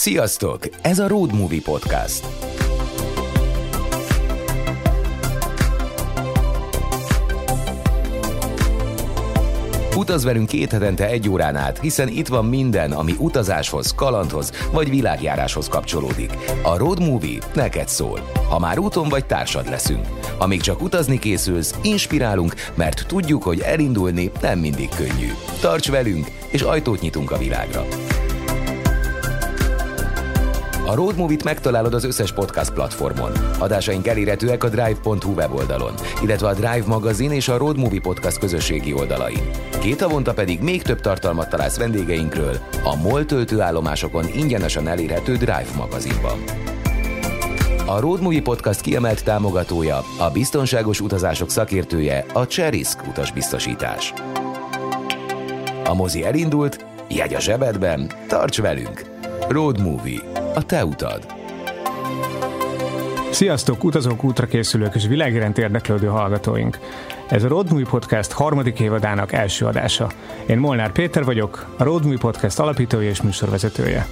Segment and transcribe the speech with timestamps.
[0.00, 0.68] Sziasztok!
[0.82, 2.26] Ez a Road Movie Podcast.
[9.96, 14.90] Utaz velünk két hetente egy órán át, hiszen itt van minden, ami utazáshoz, kalandhoz vagy
[14.90, 16.32] világjáráshoz kapcsolódik.
[16.62, 18.30] A Road Movie neked szól.
[18.48, 20.06] Ha már úton vagy, társad leszünk.
[20.38, 25.32] Amíg csak utazni készülsz, inspirálunk, mert tudjuk, hogy elindulni nem mindig könnyű.
[25.60, 27.86] Tarts velünk, és ajtót nyitunk a világra.
[30.90, 33.30] A Road Movie-t megtalálod az összes podcast platformon.
[33.58, 38.92] Adásaink elérhetőek a drive.hu weboldalon, illetve a Drive magazin és a Road Movie Podcast közösségi
[38.92, 39.50] oldalain.
[39.80, 46.42] Két havonta pedig még több tartalmat találsz vendégeinkről a MOL töltőállomásokon ingyenesen elérhető Drive magazinban.
[47.86, 54.12] A Road Movie Podcast kiemelt támogatója, a biztonságos utazások szakértője, a Cserisk utasbiztosítás.
[55.84, 59.04] A mozi elindult, jegy a zsebedben, tarts velünk!
[59.48, 60.29] Road Movie.
[60.54, 61.26] A te utad.
[63.30, 66.78] Sziasztok, utazók, útra készülők és világiránt érdeklődő hallgatóink!
[67.28, 70.10] Ez a Road Movie Podcast harmadik évadának első adása.
[70.46, 74.06] Én Molnár Péter vagyok, a Road Movie Podcast alapítója és műsorvezetője.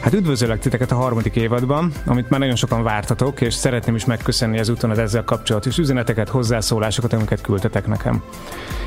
[0.00, 4.58] Hát üdvözöllek titeket a harmadik évadban, amit már nagyon sokan vártatok, és szeretném is megköszönni
[4.58, 8.22] ezúton az ezzel kapcsolatos üzeneteket, hozzászólásokat, amiket küldtetek nekem.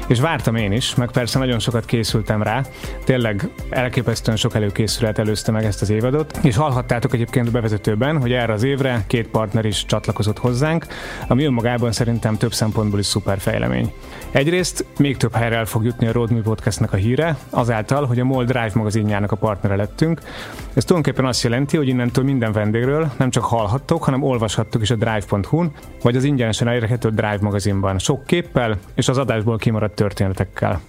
[0.07, 2.61] És vártam én is, meg persze nagyon sokat készültem rá,
[3.03, 8.31] tényleg elképesztően sok előkészület előzte meg ezt az évadot, és hallhattátok egyébként a bevezetőben, hogy
[8.31, 10.85] erre az évre két partner is csatlakozott hozzánk,
[11.27, 13.93] ami önmagában szerintem több szempontból is szuper fejlemény.
[14.31, 18.19] Egyrészt még több helyre el fog jutni a Road Movie Podcastnek a híre, azáltal, hogy
[18.19, 20.21] a MOL Drive magazinjának a partnere lettünk.
[20.73, 24.95] Ez tulajdonképpen azt jelenti, hogy innentől minden vendégről nem csak hallhattok, hanem olvashattok is a
[24.95, 30.81] drive.hu-n, vagy az ingyenesen elérhető Drive magazinban, sok képpel és az adásból kimaradt történetekkel.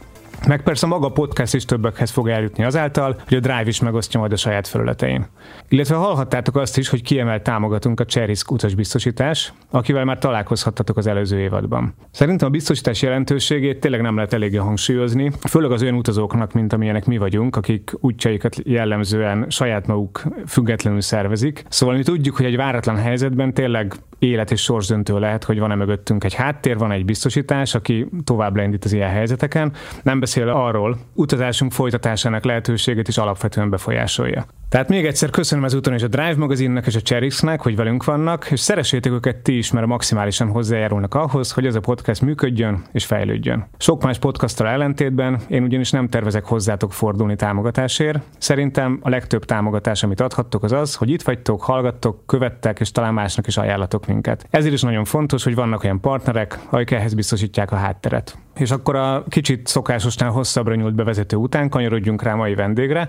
[0.47, 4.21] Meg persze maga a podcast is többekhez fog eljutni azáltal, hogy a Drive is megosztja
[4.21, 5.27] majd a saját felületein.
[5.69, 11.39] Illetve hallhattátok azt is, hogy kiemelt támogatunk a Cherisk utasbiztosítás, akivel már találkozhattatok az előző
[11.39, 11.95] évadban.
[12.11, 17.05] Szerintem a biztosítás jelentőségét tényleg nem lehet eléggé hangsúlyozni, főleg az olyan utazóknak, mint amilyenek
[17.05, 21.65] mi vagyunk, akik útjaikat jellemzően saját maguk függetlenül szervezik.
[21.69, 26.25] Szóval mi tudjuk, hogy egy váratlan helyzetben tényleg élet és sorsdöntő lehet, hogy van-e mögöttünk
[26.25, 29.73] egy háttér, van egy biztosítás, aki tovább lendít az ilyen helyzeteken.
[30.03, 34.47] Nem beszél arról, utazásunk folytatásának lehetőségét is alapvetően befolyásolja.
[34.69, 38.51] Tehát még egyszer köszönöm ezúton is a Drive magazinnak és a Cherixnek, hogy velünk vannak,
[38.51, 43.05] és szeressétek őket ti is, mert maximálisan hozzájárulnak ahhoz, hogy ez a podcast működjön és
[43.05, 43.67] fejlődjön.
[43.79, 48.23] Sok más podcasttal ellentétben én ugyanis nem tervezek hozzátok fordulni támogatásért.
[48.39, 53.15] Szerintem a legtöbb támogatás, amit adhattok, az az, hogy itt vagytok, hallgattok, követtek, és talán
[53.15, 54.47] másnak is ajánlatok minket.
[54.51, 58.39] Ezért is nagyon fontos, hogy vannak olyan partnerek, akik ehhez biztosítják a hátteret.
[58.55, 63.09] És akkor a kicsit szokásosnál hosszabbra nyúlt bevezető után kanyarodjunk rá mai vendégre,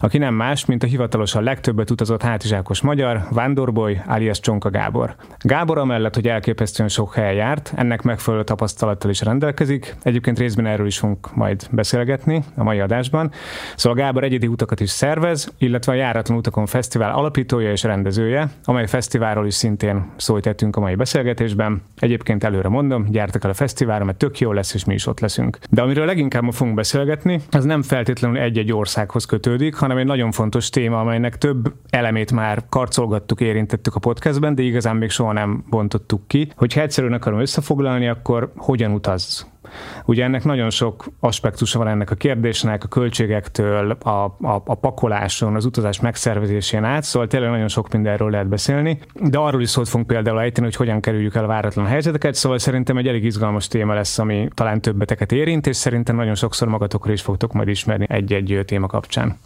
[0.00, 5.14] aki nem más, mint a hivatalosan legtöbbet utazott hátizsákos magyar, Vándorboly, alias Csonka Gábor.
[5.38, 9.94] Gábor amellett, hogy elképesztően sok helyen járt, ennek megfelelő tapasztalattal is rendelkezik.
[10.02, 13.30] Egyébként részben erről is fogunk majd beszélgetni a mai adásban.
[13.76, 18.86] Szóval Gábor egyedi utakat is szervez, illetve a Járatlan Utakon Fesztivál alapítója és rendezője, amely
[18.86, 21.82] fesztiválról is szintén szólt a mai beszélgetésben.
[21.98, 25.20] Egyébként előre mondom, gyertek el a fesztiválra, mert tök jó lesz, és mi is ott
[25.20, 25.58] leszünk.
[25.70, 30.32] De amiről leginkább ma fogunk beszélgetni, az nem feltétlenül egy-egy országhoz kötődik, hanem egy nagyon
[30.32, 35.64] fontos téma, amelynek több elemét már karcolgattuk, érintettük a podcastben, de igazán még soha nem
[35.70, 36.48] bontottuk ki.
[36.56, 39.54] Hogyha egyszerűen akarom összefoglalni, akkor hogyan utaz?
[40.04, 45.54] Ugye ennek nagyon sok aspektusa van ennek a kérdésnek, a költségektől, a, a, a pakoláson,
[45.54, 49.88] az utazás megszervezésén át, szóval tényleg nagyon sok mindenről lehet beszélni, de arról is szót
[49.88, 53.68] fogunk például ejteni, hogy hogyan kerüljük el a váratlan helyzeteket, szóval szerintem egy elég izgalmas
[53.68, 58.06] téma lesz, ami talán többeteket érint, és szerintem nagyon sokszor magatokra is fogtok majd ismerni
[58.08, 59.38] egy-egy téma kapcsán.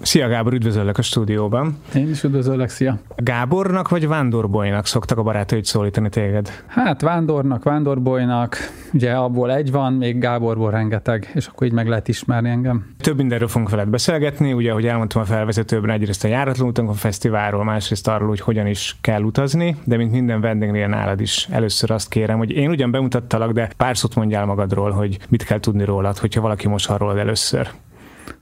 [0.00, 1.76] Szia Gábor, üdvözöllek a stúdióban.
[1.94, 2.98] Én is üdvözöllek, szia.
[3.16, 6.64] Gábornak vagy Vándorbolynak szoktak a barátaid szólítani téged?
[6.66, 8.56] Hát Vándornak, Vándorbolynak,
[8.92, 12.94] ugye abból egy van, még Gáborból rengeteg, és akkor így meg lehet ismerni engem.
[13.00, 17.64] Több mindenről fogunk veled beszélgetni, ugye, ahogy elmondtam a felvezetőben, egyrészt a Járatlan Utakon Fesztiválról,
[17.64, 22.08] másrészt arról, hogy hogyan is kell utazni, de mint minden vendégnél nálad is először azt
[22.08, 26.18] kérem, hogy én ugyan bemutattalak, de pár szót mondjál magadról, hogy mit kell tudni rólad,
[26.18, 27.68] hogyha valaki most arról először.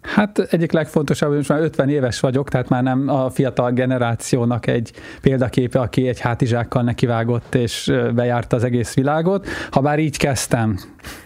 [0.02, 4.66] Hát egyik legfontosabb, hogy most már 50 éves vagyok, tehát már nem a fiatal generációnak
[4.66, 9.46] egy példaképe, aki egy hátizsákkal nekivágott és bejárta az egész világot.
[9.70, 10.78] Ha bár így kezdtem,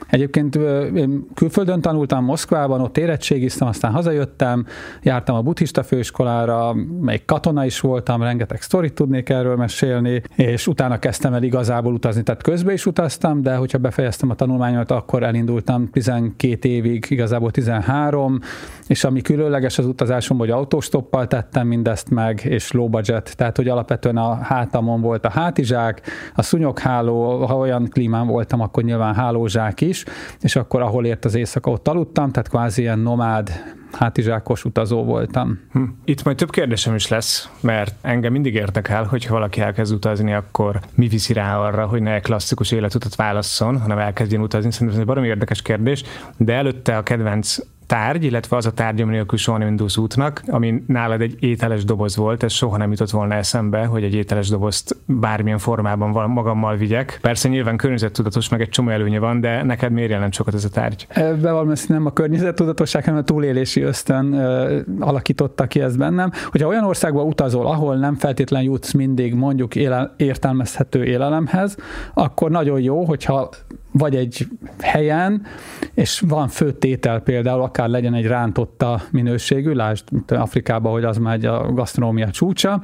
[0.08, 0.54] Egyébként
[0.94, 4.66] én külföldön tanultam Moszkvában, ott érettségiztem, aztán hazajöttem,
[5.02, 10.98] jártam a buddhista főiskolára, még katona is voltam, rengeteg sztorit tudnék erről mesélni, és utána
[10.98, 15.90] kezdtem el igazából utazni, tehát közben is utaztam, de hogyha befejeztem a tanulmányomat, akkor elindultam
[15.90, 18.38] 12 évig, igazából 13,
[18.86, 23.68] és ami különleges az utazásom, hogy autóstoppal tettem mindezt meg, és low budget, tehát hogy
[23.68, 26.02] alapvetően a hátamon volt a hátizsák,
[26.34, 29.97] a szunyogháló, ha olyan klímán voltam, akkor nyilván hálózsák is,
[30.40, 33.50] és akkor ahol ért az éjszaka, ott aludtam, tehát kvázi ilyen nomád
[33.92, 35.60] hátizsákos utazó voltam.
[35.72, 35.82] Hm.
[36.04, 40.34] Itt majd több kérdésem is lesz, mert engem mindig érdekel, hogy ha valaki elkezd utazni,
[40.34, 44.70] akkor mi viszi rá arra, hogy ne klasszikus életutat válasszon, hanem elkezdjen utazni.
[44.70, 46.02] Szerintem ez egy baromi érdekes kérdés,
[46.36, 47.58] de előtte a kedvenc
[47.88, 51.84] tárgy, illetve az a tárgy, ami nélkül soha nem indulsz útnak, ami nálad egy ételes
[51.84, 56.76] doboz volt, ez soha nem jutott volna eszembe, hogy egy ételes dobozt bármilyen formában magammal
[56.76, 57.18] vigyek.
[57.20, 60.68] Persze nyilván környezettudatos, meg egy csomó előnye van, de neked miért jelent sokat ez a
[60.68, 61.06] tárgy?
[61.14, 66.30] Bevallom, nem a környezettudatosság, hanem a túlélési ösztön ö, alakította ki ezt bennem.
[66.50, 71.76] Hogyha olyan országba utazol, ahol nem feltétlen jutsz mindig mondjuk éle, értelmezhető élelemhez,
[72.14, 73.50] akkor nagyon jó, hogyha
[73.98, 74.48] vagy egy
[74.80, 75.46] helyen,
[75.94, 81.72] és van főtétel például, akár legyen egy rántotta minőségű, lásd Afrikában, hogy az már a
[81.72, 82.82] gasztronómia csúcsa,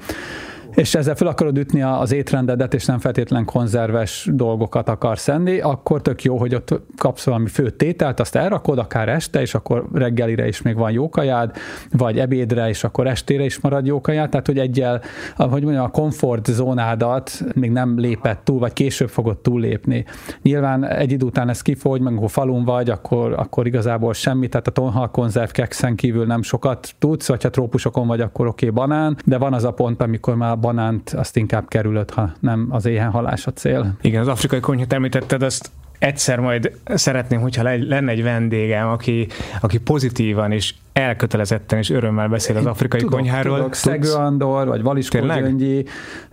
[0.74, 6.02] és ezzel fel akarod ütni az étrendedet, és nem feltétlen konzerves dolgokat akarsz enni, akkor
[6.02, 10.46] tök jó, hogy ott kapsz valami fő tételt, azt elrakod, akár este, és akkor reggelire
[10.46, 11.56] is még van jó kajád,
[11.90, 15.00] vagy ebédre, és akkor estére is marad jó kajád, tehát hogy egyel,
[15.36, 20.04] hogy mondjam, a komfort zónádat még nem lépett túl, vagy később fogod túllépni.
[20.42, 24.66] Nyilván egy idő után ez kifogy, meg ha falun vagy, akkor, akkor igazából semmi, tehát
[24.66, 28.86] a tonhal konzerv kekszen kívül nem sokat tudsz, vagy ha trópusokon vagy, akkor oké, okay,
[28.86, 32.86] banán, de van az a pont, amikor már banánt azt inkább kerülöd, ha nem az
[32.86, 33.10] éhen
[33.46, 33.96] a cél.
[34.00, 35.70] Igen, az afrikai konyhát említetted, azt
[36.04, 39.26] egyszer majd szeretném, hogyha lenne egy vendégem, aki,
[39.60, 43.56] aki pozitívan és elkötelezetten és örömmel beszél az afrikai tudok, konyháról.
[43.56, 45.84] Tudok, Szegő Andor, vagy Valiskó Gyöngyi,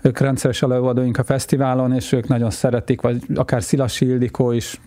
[0.02, 4.80] ők rendszeres előadóink a fesztiválon, és ők nagyon szeretik, vagy akár Szilas Ildikó is.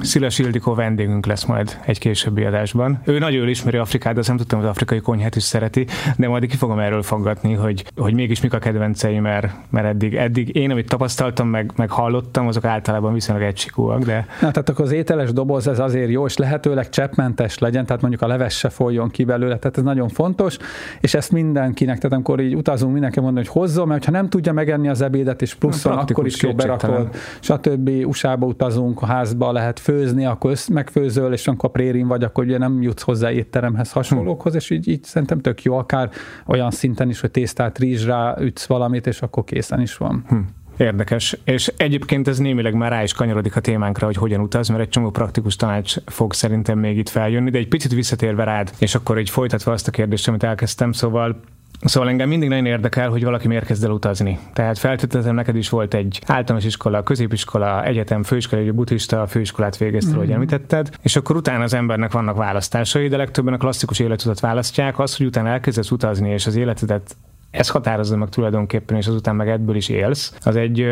[0.00, 3.00] Szilas Ildikó vendégünk lesz majd egy későbbi adásban.
[3.04, 5.86] Ő nagyon jól ismeri Afrikát, de azt nem tudtam, hogy az afrikai konyhát is szereti,
[6.16, 10.14] de majd ki fogom erről foggatni, hogy, hogy mégis mik a kedvencei, mert, mert eddig,
[10.14, 13.97] eddig én, amit tapasztaltam, meg, meg hallottam, azok általában viszonylag egysikúak.
[14.04, 14.26] De...
[14.40, 18.22] Na, tehát akkor az ételes doboz ez azért jó, és lehetőleg cseppmentes legyen, tehát mondjuk
[18.22, 20.56] a leves se szóljon ki belőle, tehát ez nagyon fontos,
[21.00, 24.52] és ezt mindenkinek, tehát amikor így utazunk, mindenki mondani, hogy hozzon, mert ha nem tudja
[24.52, 27.08] megenni az ebédet, és pluszon akkor is jó berakod,
[27.40, 27.90] stb.
[28.04, 32.44] USA-ba utazunk, a házba lehet főzni, akkor össz megfőzöl, és amikor a prérin vagy, akkor
[32.44, 36.10] ugye nem jutsz hozzá étteremhez hasonlókhoz, és így, így szerintem tök jó, akár
[36.46, 40.24] olyan szinten is, hogy tésztát rizsrá ütsz valamit, és akkor készen is van.
[40.28, 40.36] Hm.
[40.78, 41.36] Érdekes.
[41.44, 44.88] És egyébként ez némileg már rá is kanyarodik a témánkra, hogy hogyan utaz, mert egy
[44.88, 49.18] csomó praktikus tanács fog szerintem még itt feljönni, de egy picit visszatérve rád, és akkor
[49.18, 51.40] egy folytatva azt a kérdést, amit elkezdtem, szóval
[51.80, 54.38] Szóval engem mindig nagyon érdekel, hogy valaki miért kezd el utazni.
[54.52, 60.10] Tehát feltételezem, neked is volt egy általános iskola, középiskola, egyetem, főiskola, egy buddhista főiskolát végeztél,
[60.10, 60.20] mm-hmm.
[60.20, 64.98] hogy említetted, és akkor utána az embernek vannak választásai, de legtöbben a klasszikus életutat választják.
[64.98, 67.16] Az, hogy utána elkezdesz utazni, és az életedet
[67.50, 70.34] ez határozza meg tulajdonképpen, és azután meg ebből is élsz.
[70.44, 70.86] Az egy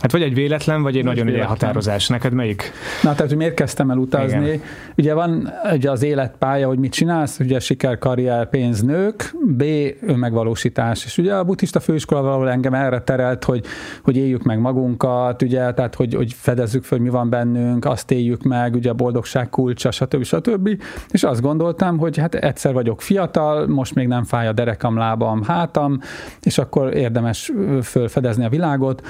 [0.00, 2.08] Hát vagy egy véletlen, vagy egy nagyon egy elhatározás.
[2.08, 2.72] Neked melyik?
[3.02, 4.46] Na, tehát, hogy miért kezdtem el utazni?
[4.46, 4.60] Igen.
[4.96, 9.64] Ugye van ugye az életpálya, hogy mit csinálsz, ugye siker, karrier, pénz, nők, B,
[10.06, 11.04] önmegvalósítás.
[11.04, 13.64] És ugye a buddhista főiskola valahol engem erre terelt, hogy,
[14.02, 18.10] hogy éljük meg magunkat, ugye, tehát, hogy, hogy fedezzük fel, hogy mi van bennünk, azt
[18.10, 20.24] éljük meg, ugye a boldogság kulcsa, stb.
[20.24, 20.82] stb.
[21.10, 25.42] És azt gondoltam, hogy hát egyszer vagyok fiatal, most még nem fáj a derekam, lábam,
[25.42, 26.00] hátam,
[26.42, 27.52] és akkor érdemes
[27.82, 29.02] fölfedezni a világot,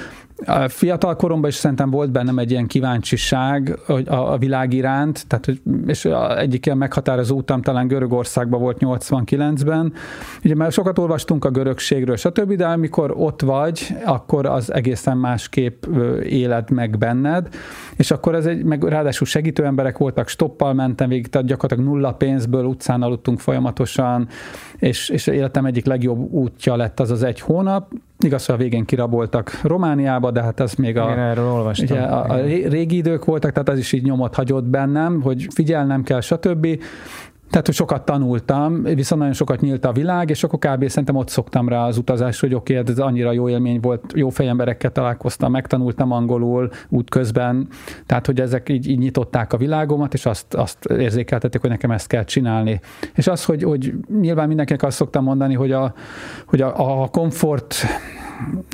[0.67, 5.47] fiatal koromban is szerintem volt bennem egy ilyen kíváncsiság a, a világ iránt, tehát,
[5.87, 6.05] és
[6.37, 9.93] egyik ilyen meghatározó utam talán Görögországban volt 89-ben.
[10.43, 15.85] Ugye már sokat olvastunk a görögségről, stb., de amikor ott vagy, akkor az egészen másképp
[16.23, 17.47] éled meg benned,
[17.95, 22.13] és akkor ez egy, meg ráadásul segítő emberek voltak, stoppal mentem végig, tehát gyakorlatilag nulla
[22.13, 24.27] pénzből utcán aludtunk folyamatosan,
[24.77, 27.91] és, és életem egyik legjobb útja lett az az egy hónap,
[28.23, 31.97] Igaz, hogy a végén kiraboltak Romániába, de hát ez még a, Igen, erről olvastam.
[31.97, 36.03] Ugye, a, a régi idők voltak, tehát az is így nyomot hagyott bennem, hogy figyelnem
[36.03, 36.67] kell, stb.
[37.51, 40.87] Tehát, hogy sokat tanultam, viszont nagyon sokat nyílt a világ, és akkor kb.
[40.87, 44.29] szerintem ott szoktam rá az utazás, hogy oké, okay, ez annyira jó élmény volt, jó
[44.29, 47.67] fejemberekkel találkoztam, megtanultam angolul útközben,
[48.05, 52.07] tehát, hogy ezek így, így nyitották a világomat, és azt, azt érzékeltették, hogy nekem ezt
[52.07, 52.79] kell csinálni.
[53.15, 55.93] És az, hogy, hogy nyilván mindenkinek azt szoktam mondani, hogy a,
[56.45, 57.75] hogy a, a komfort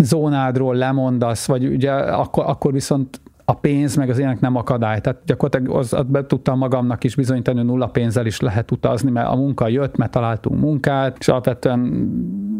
[0.03, 5.01] zónádról lemondasz, vagy ugye akkor, akkor viszont a pénz meg az ilyenek nem akadály.
[5.01, 9.27] Tehát gyakorlatilag az, be tudtam magamnak is bizonyítani, hogy nulla pénzzel is lehet utazni, mert
[9.27, 12.11] a munka jött, mert találtunk munkát, és alapvetően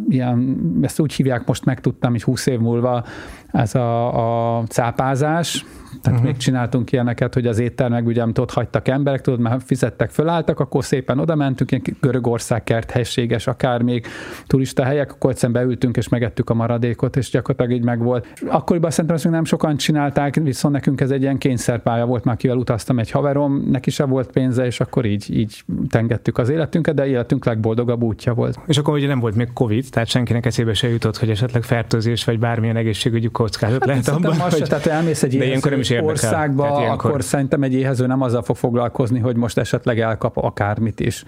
[0.10, 3.03] ilyen, ezt úgy hívják, most megtudtam, hogy 20 év múlva,
[3.51, 5.66] ez a, a cápázás,
[6.01, 6.34] tehát uh-huh.
[6.34, 10.60] még csináltunk ilyeneket, hogy az éttermek ugye, amit ott hagytak emberek, tudod, már fizettek, fölálltak,
[10.60, 14.06] akkor szépen oda mentünk, ilyen Görögország kert helységes, akár még
[14.48, 18.27] turista helyek, akkor egyszerűen beültünk és megettük a maradékot, és gyakorlatilag így meg volt.
[18.48, 22.38] Akkoriban szerintem ezt még nem sokan csinálták, viszont nekünk ez egy ilyen kényszerpálya volt, már
[22.38, 26.96] kivel utaztam egy haverom, neki se volt pénze, és akkor így, így tengettük az életünket,
[26.96, 28.60] de életünk legboldogabb útja volt.
[28.66, 32.24] És akkor ugye nem volt még Covid, tehát senkinek eszébe se jutott, hogy esetleg fertőzés
[32.24, 34.39] vagy bármilyen egészségügyi kockázat hát lehet abban.
[34.39, 34.63] Hogy...
[34.63, 36.12] tehát elmész egy ilyenkor is érdekel.
[36.12, 37.10] országba, Tehát ilyenkor...
[37.10, 41.24] akkor szerintem egy éhező nem azzal fog foglalkozni, hogy most esetleg elkap akármit is.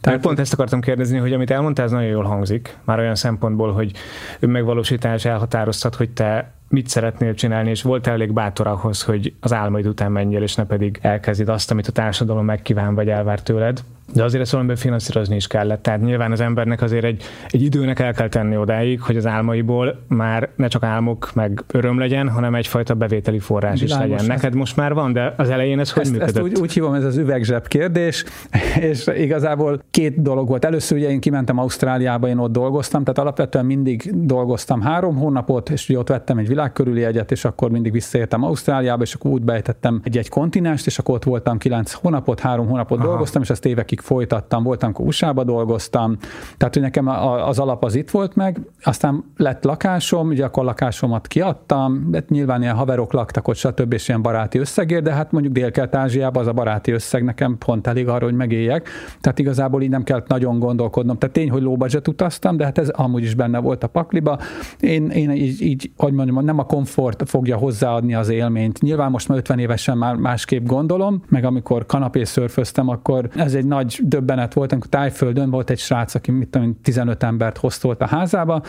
[0.00, 3.72] Tehát pont ezt akartam kérdezni, hogy amit elmondtál, ez nagyon jól hangzik, már olyan szempontból,
[3.72, 3.92] hogy
[4.40, 9.86] önmegvalósítás elhatároztat, hogy te mit szeretnél csinálni, és volt elég bátor ahhoz, hogy az álmaid
[9.86, 13.82] után menjél, és ne pedig elkezdid azt, amit a társadalom megkíván vagy elvár tőled.
[14.14, 15.82] De azért ezt valamiben finanszírozni is kellett.
[15.82, 20.02] Tehát nyilván az embernek azért egy, egy időnek el kell tenni odáig, hogy az álmaiból
[20.08, 24.26] már ne csak álmok meg öröm legyen, hanem egyfajta bevételi forrás Világos, is legyen.
[24.26, 26.36] Neked most már van, de az elején ez hogy ezt, működött?
[26.36, 28.24] Ezt úgy, úgy hívom, ez az üvegzseb kérdés,
[28.90, 30.64] és igazából két dolog volt.
[30.64, 35.88] Először ugye én kimentem Ausztráliába, én ott dolgoztam, tehát alapvetően mindig dolgoztam három hónapot, és
[35.88, 40.00] ugye ott vettem egy világkörüli egyet, és akkor mindig visszaértem Ausztráliába, és akkor úgy bejtettem
[40.04, 43.06] egy-egy kontinenst, és akkor ott voltam kilenc hónapot, három hónapot Aha.
[43.06, 46.16] dolgoztam, és ezt évekig folytattam, voltam, amikor USA-ba dolgoztam,
[46.56, 47.08] tehát hogy nekem
[47.46, 52.62] az alap az itt volt meg, aztán lett lakásom, ugye akkor lakásomat kiadtam, de nyilván
[52.62, 53.92] ilyen haverok laktak ott, stb.
[53.92, 58.08] és ilyen baráti összegért, de hát mondjuk Dél-Kelet-Ázsiában az a baráti összeg nekem pont elég
[58.08, 58.88] arra, hogy megéljek.
[59.20, 61.18] Tehát igazából így nem kellett nagyon gondolkodnom.
[61.18, 64.38] Tehát tény, hogy budget utaztam, de hát ez amúgy is benne volt a pakliba.
[64.80, 68.80] Én, én így, így, hogy mondjam, nem a komfort fogja hozzáadni az élményt.
[68.80, 73.64] Nyilván most már 50 évesen már másképp gondolom, meg amikor kanapé szörföztem, akkor ez egy
[73.64, 78.06] nagy döbbenet volt, amikor Tájföldön volt egy srác, aki mit tudom, 15 embert hoztolt a
[78.06, 78.62] házába,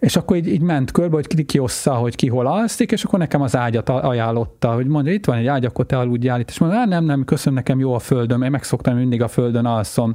[0.00, 3.18] és akkor így, így ment körbe, hogy ki kiossza, hogy ki hol alszik, és akkor
[3.18, 6.48] nekem az ágyat ajánlotta, hogy mondja, itt van egy ágy, akkor te aludjál itt.
[6.48, 10.14] És mondja, nem, nem, köszönöm, nekem jó a földön, én megszoktam, mindig a földön alszom.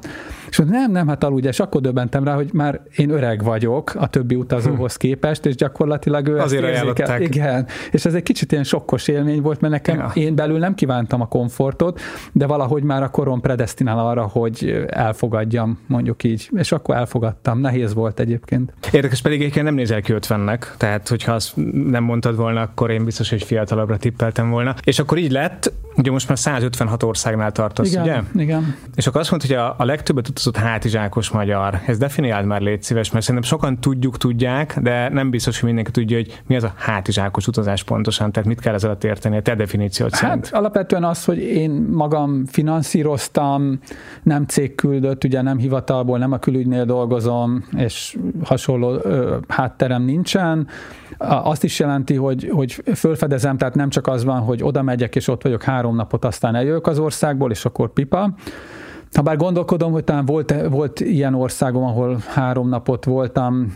[0.50, 3.94] És mondja, nem, nem, hát aludj, és akkor döbbentem rá, hogy már én öreg vagyok
[3.96, 8.64] a többi utazóhoz képest, és gyakorlatilag ő Azért ezt Igen, és ez egy kicsit ilyen
[8.64, 10.12] sokkos élmény volt, mert nekem ja.
[10.14, 12.00] én belül nem kívántam a komfortot,
[12.32, 17.60] de valahogy már a korom predestinál arra, hogy elfogadjam, mondjuk így, és akkor elfogadtam.
[17.60, 18.74] Nehéz volt egyébként.
[18.92, 23.06] Érdekes pedig egyébként nem nézel ki 50-nek, tehát hogyha azt nem mondtad volna, akkor én
[23.06, 24.76] biztos, hogy fiatalabbra tippeltem volna.
[24.84, 28.44] És akkor így lett, ugye most már 156 országnál tartasz, igen, ugye?
[28.44, 28.76] Igen.
[28.96, 31.80] És akkor azt mondta, hogy a, a legtöbbet utazott hátizsákos magyar.
[31.86, 35.92] Ez definiáld már, légy szíves, mert szerintem sokan tudjuk, tudják, de nem biztos, hogy mindenki
[35.92, 39.56] tudja, hogy mi az a hátizsákos utazás pontosan, tehát mit kell ezzel érteni a te
[39.56, 40.50] definíciót hát, szerint.
[40.52, 43.80] alapvetően az, hogy én magam finanszíroztam,
[44.24, 50.68] nem cég küldött, ugye nem hivatalból, nem a külügynél dolgozom, és hasonló ö, hátterem nincsen.
[51.18, 55.28] Azt is jelenti, hogy, hogy fölfedezem, tehát nem csak az van, hogy oda megyek, és
[55.28, 58.34] ott vagyok három napot, aztán eljövök az országból, és akkor pipa.
[59.14, 63.74] Habár gondolkodom, hogy talán volt, volt ilyen országom, ahol három napot voltam,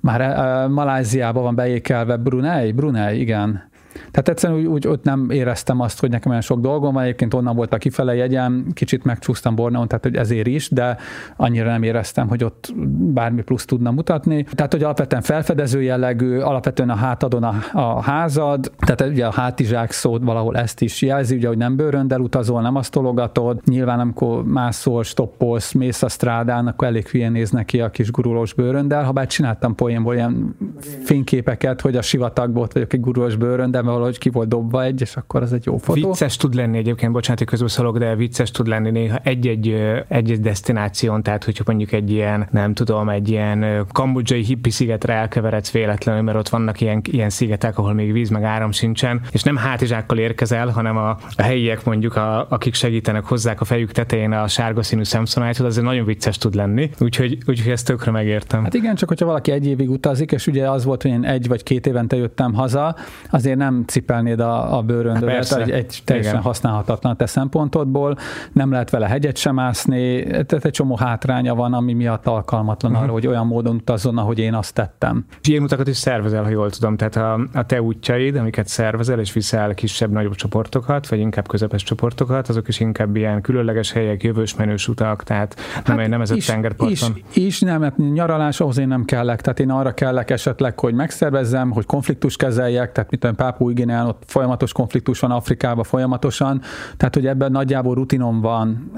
[0.00, 3.70] már uh, Maláziában van beékelve Brunei, Brunei, igen.
[4.10, 7.34] Tehát egyszerűen úgy, úgy ott nem éreztem azt, hogy nekem olyan sok dolgom van, egyébként
[7.34, 10.96] onnan volt a kifele jegyem, kicsit megcsúsztam Borneon, tehát hogy ezért is, de
[11.36, 12.72] annyira nem éreztem, hogy ott
[13.12, 14.42] bármi plusz tudna mutatni.
[14.52, 19.90] Tehát, hogy alapvetően felfedező jellegű, alapvetően a hátadon a, a házad, tehát ugye a hátizsák
[19.90, 23.60] szót valahol ezt is jelzi, ugye, hogy nem bőröndel utazol, nem azt tologatod.
[23.64, 28.54] Nyilván, amikor mászol, stoppolsz, mész a strádán, akkor elég hülyén néz neki a kis gurulós
[28.54, 30.56] bőröndel, ha bár csináltam poénból ilyen
[31.04, 35.16] fényképeket, hogy a sivatagból vagyok egy gurulós bőröndel, mert valahogy ki volt dobva egy, és
[35.16, 36.08] akkor az egy jó fotó.
[36.08, 39.76] Vicces tud lenni egyébként, bocsánat, hogy közbeszólok, de vicces tud lenni néha egy-egy,
[40.08, 45.70] egy-egy destináción, tehát hogyha mondjuk egy ilyen, nem tudom, egy ilyen kambodzsai hippi szigetre elkeveredsz
[45.70, 49.56] véletlenül, mert ott vannak ilyen, ilyen szigetek, ahol még víz meg áram sincsen, és nem
[49.56, 54.48] hátizsákkal érkezel, hanem a, a helyiek mondjuk, a, akik segítenek hozzák a fejük tetején a
[54.48, 58.62] sárga színű szemszonájtot, az nagyon vicces tud lenni, úgyhogy, úgyhogy ezt tökre megértem.
[58.62, 61.48] Hát igen, csak hogyha valaki egy évig utazik, és ugye az volt, hogy én egy
[61.48, 62.96] vagy két évente jöttem haza,
[63.30, 66.44] azért nem cipelnéd a, a bőröndödet, hát egy, egy teljesen Igen.
[66.44, 68.16] használhatatlan te szempontodból,
[68.52, 73.04] nem lehet vele hegyet sem ászni, tehát egy csomó hátránya van, ami miatt alkalmatlan uh-huh.
[73.04, 75.24] arra, hogy olyan módon utazzon, ahogy én azt tettem.
[75.42, 79.32] Ilyen utakat is szervezel, ha jól tudom, tehát a, a te útjaid, amiket szervezel, és
[79.32, 84.88] viszel kisebb-nagyobb csoportokat, vagy inkább közepes csoportokat, azok is inkább ilyen különleges helyek, jövős menős
[84.88, 87.16] utak, tehát nem, hát nem ez a tengerparton.
[87.32, 90.94] Is, is nem, mert nyaralás ahhoz én nem kellek, tehát én arra kellek esetleg hogy
[90.94, 93.24] megszervezzem, hogy konfliktus kezeljek, tehát mint
[93.62, 96.60] Pápú Iginál, ott folyamatos konfliktus van Afrikában folyamatosan,
[96.96, 98.90] tehát hogy ebben nagyjából rutinom van,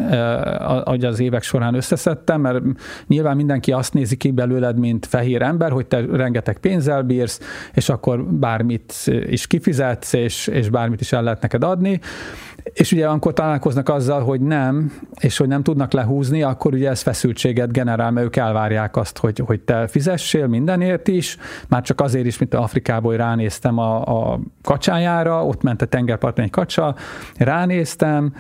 [0.84, 2.62] hogy az évek során összeszedtem, mert
[3.06, 7.40] nyilván mindenki azt nézi ki belőled, mint fehér ember, hogy te rengeteg pénzzel bírsz,
[7.74, 8.94] és akkor bármit
[9.26, 12.00] is kifizetsz, és, és bármit is el lehet neked adni,
[12.72, 17.00] és ugye amikor találkoznak azzal, hogy nem, és hogy nem tudnak lehúzni, akkor ugye ez
[17.00, 21.36] feszültséget generál, mert ők elvárják azt, hogy, hogy te fizessél mindenért is,
[21.68, 24.02] már csak azért is, mint Afrikából ránéztem a,
[24.32, 26.94] a kacsájára, ott ment a tengerparton egy kacsa,
[27.36, 28.32] ránéztem,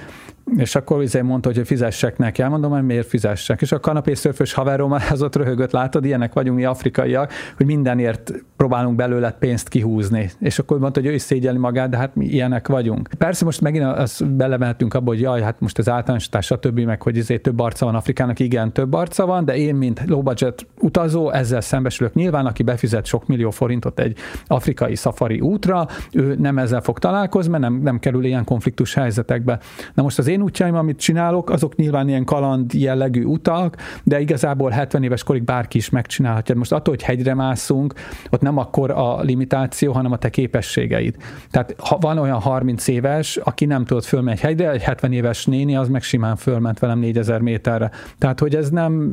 [0.56, 2.42] és akkor izé mondta, hogy fizessek neki.
[2.42, 3.60] Elmondom, hogy miért fizessek.
[3.60, 8.96] És a kanapészörfös haverom az ott röhögött, látod, ilyenek vagyunk mi afrikaiak, hogy mindenért próbálunk
[8.96, 10.30] belőle pénzt kihúzni.
[10.40, 13.08] És akkor mondta, hogy ő is szégyeli magát, de hát mi ilyenek vagyunk.
[13.18, 17.16] Persze most megint az belemehetünk abba, hogy jaj, hát most az általánosítás, stb., meg hogy
[17.16, 21.30] izé több arca van Afrikának, igen, több arca van, de én, mint low budget utazó,
[21.30, 22.14] ezzel szembesülök.
[22.14, 27.50] Nyilván, aki befizet sok millió forintot egy afrikai szafari útra, ő nem ezzel fog találkozni,
[27.50, 29.58] mert nem, nem kerül ilyen konfliktus helyzetekbe.
[29.94, 34.70] Na most az én útjaim, amit csinálok, azok nyilván ilyen kaland jellegű utak, de igazából
[34.70, 36.54] 70 éves korig bárki is megcsinálhatja.
[36.54, 37.94] Most attól, hogy hegyre mászunk,
[38.30, 41.16] ott nem akkor a limitáció, hanem a te képességeid.
[41.50, 45.46] Tehát ha van olyan 30 éves, aki nem tudott fölmenni egy hegyre, egy 70 éves
[45.46, 47.90] néni, az meg simán fölment velem 4000 méterre.
[48.18, 49.12] Tehát, hogy ez nem,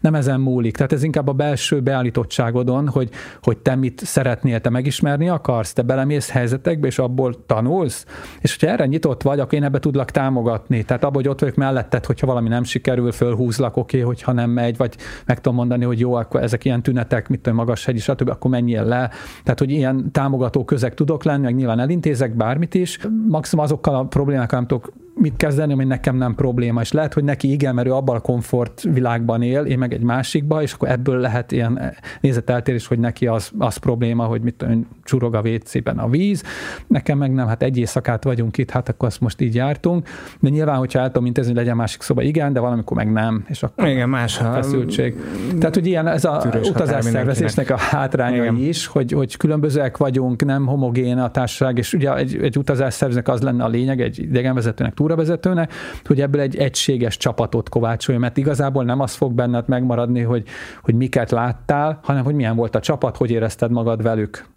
[0.00, 0.76] nem ezen múlik.
[0.76, 3.10] Tehát ez inkább a belső beállítottságodon, hogy,
[3.42, 8.06] hogy te mit szeretnél, te megismerni akarsz, te belemész helyzetekbe, és abból tanulsz.
[8.40, 10.84] És hogyha erre nyitott vagy, akkor én ebbe tudlak támogatni támogatni.
[10.84, 14.50] Tehát abban, hogy ott vagyok melletted, hogyha valami nem sikerül, fölhúzlak, oké, okay, hogyha nem
[14.50, 14.96] megy, vagy
[15.26, 18.50] meg tudom mondani, hogy jó, akkor ezek ilyen tünetek, mit tudom, magas hegy, stb., akkor
[18.50, 19.10] menjél le.
[19.42, 22.98] Tehát, hogy ilyen támogató közeg tudok lenni, meg nyilván elintézek bármit is.
[23.28, 26.80] Maximum azokkal a problémákkal nem tudok mit kezdeni, ami nekem nem probléma.
[26.80, 30.02] És lehet, hogy neki igen, mert ő abban a komfort világban él, én meg egy
[30.02, 34.86] másikba, és akkor ebből lehet ilyen nézeteltérés, hogy neki az, az probléma, hogy mit tudom,
[35.04, 36.42] csurog a WC-ben a víz.
[36.86, 40.08] Nekem meg nem, hát egy éjszakát vagyunk itt, hát akkor azt most így jártunk.
[40.40, 43.44] De nyilván, hogyha tudom intézni, hogy legyen másik szoba, igen, de valamikor meg nem.
[43.48, 45.14] És akkor igen, más a feszültség.
[45.58, 48.56] Tehát, hogy ilyen ez a utazás szervezésnek a hátrányai igen.
[48.56, 53.28] is, hogy, hogy különbözőek vagyunk, nem homogén a társaság, és ugye egy, egy utazás szerveznek
[53.28, 55.72] az lenne a lényeg, egy idegenvezetőnek túravezetőnek,
[56.04, 60.44] hogy ebből egy egységes csapatot kovácsolja, mert igazából nem az fog benned megmaradni, hogy,
[60.82, 64.53] hogy miket láttál, hanem hogy milyen volt a csapat, hogy érezted magad velük.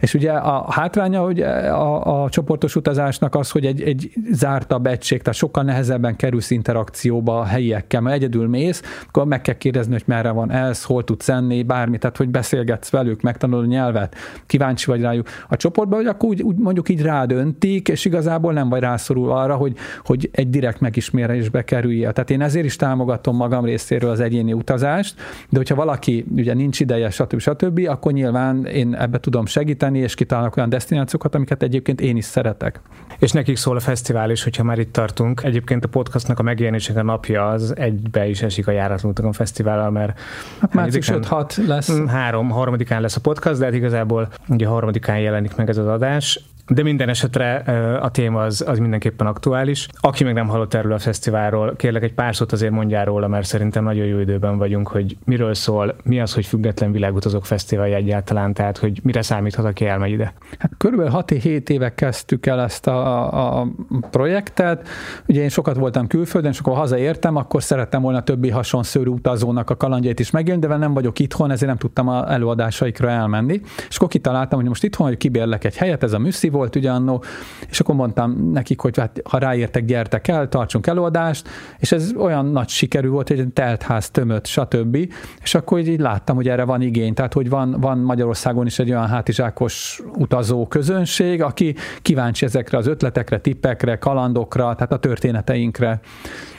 [0.00, 5.22] És ugye a hátránya hogy a, a csoportos utazásnak az, hogy egy, egy zártabb egység,
[5.22, 10.02] tehát sokkal nehezebben kerülsz interakcióba a helyiekkel, mert egyedül mész, akkor meg kell kérdezni, hogy
[10.06, 14.14] merre van ez, hol tudsz enni, bármi, tehát hogy beszélgetsz velük, megtanulod a nyelvet,
[14.46, 15.28] kíváncsi vagy rájuk.
[15.48, 19.54] A csoportban, hogy akkor úgy, úgy mondjuk így rádöntik, és igazából nem vagy rászorul arra,
[19.54, 22.12] hogy, hogy egy direkt megismerésbe kerüljél.
[22.12, 25.14] Tehát én ezért is támogatom magam részéről az egyéni utazást,
[25.48, 27.38] de hogyha valaki ugye nincs ideje, stb.
[27.40, 32.16] stb., akkor nyilván én ebbe tudom segíteni, segíteni, és kitalálnak olyan destinációkat, amiket egyébként én
[32.16, 32.80] is szeretek.
[33.18, 35.42] És nekik szól a fesztivál is, hogyha már itt tartunk.
[35.44, 40.20] Egyébként a podcastnak a megjelenésének a napja az egybe is esik a járatlanutagon fesztivállal, mert
[40.60, 41.92] hát március 5-6 lesz.
[41.92, 45.86] Mm, három, harmadikán lesz a podcast, de hát igazából ugye harmadikán jelenik meg ez az
[45.86, 46.40] adás.
[46.68, 47.54] De minden esetre
[48.02, 49.88] a téma az, az mindenképpen aktuális.
[50.00, 53.46] Aki meg nem hallott erről a fesztiválról, kérlek egy pár szót azért mondjál róla, mert
[53.46, 58.54] szerintem nagyon jó időben vagyunk, hogy miről szól, mi az, hogy független világutazók fesztiválja egyáltalán,
[58.54, 60.32] tehát hogy mire számíthat, aki elmegy ide.
[60.58, 63.66] Hát körülbelül 6-7 éve kezdtük el ezt a, a
[64.10, 64.88] projektet.
[65.26, 69.76] Ugye én sokat voltam külföldön, és akkor hazaértem, akkor szerettem volna többi hasonszörű utazónak a
[69.76, 73.60] kalandjait is megélni, de nem vagyok itthon, ezért nem tudtam a előadásaikra elmenni.
[73.88, 76.90] És akkor kitaláltam, hogy most itthon, hogy kibérlek egy helyet, ez a műszi volt ugye
[76.90, 77.22] annó,
[77.68, 82.46] és akkor mondtam nekik, hogy hát, ha ráértek, gyertek el, tartsunk előadást, és ez olyan
[82.46, 84.96] nagy sikerű volt, hogy egy teltház tömött, stb.
[85.42, 88.90] És akkor így láttam, hogy erre van igény, tehát hogy van, van Magyarországon is egy
[88.90, 96.00] olyan hátizsákos utazó közönség, aki kíváncsi ezekre az ötletekre, tippekre, kalandokra, tehát a történeteinkre.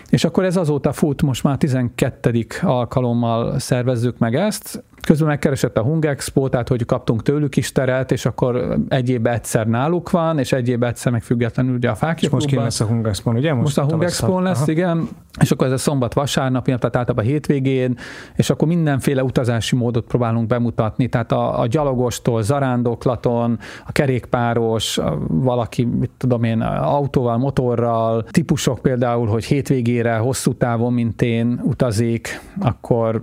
[0.10, 2.46] És akkor ez azóta fut, most már 12.
[2.62, 8.12] alkalommal szervezzük meg ezt, Közben megkeresett a Hung Expo, tehát hogy kaptunk tőlük is teret,
[8.12, 11.96] és akkor egy évben egyszer náluk van, és egy évben egyszer meg függetlenül ugye a
[11.96, 13.54] Fákja És most ki lesz a Hung Expo, ugye?
[13.54, 14.72] Most, most a Hung Expo lesz, Aha.
[14.72, 15.10] igen,
[15.40, 17.98] és akkor ez a szombat, vasárnap, tehát általában hétvégén,
[18.36, 25.18] és akkor mindenféle utazási módot próbálunk bemutatni, tehát a, a gyalogostól, zarándoklaton, a kerékpáros, a,
[25.28, 32.42] valaki, mit tudom én, autóval, motorral, típusok például, hogy hétvégére, hosszú távon, mint én utazik,
[32.60, 33.22] akkor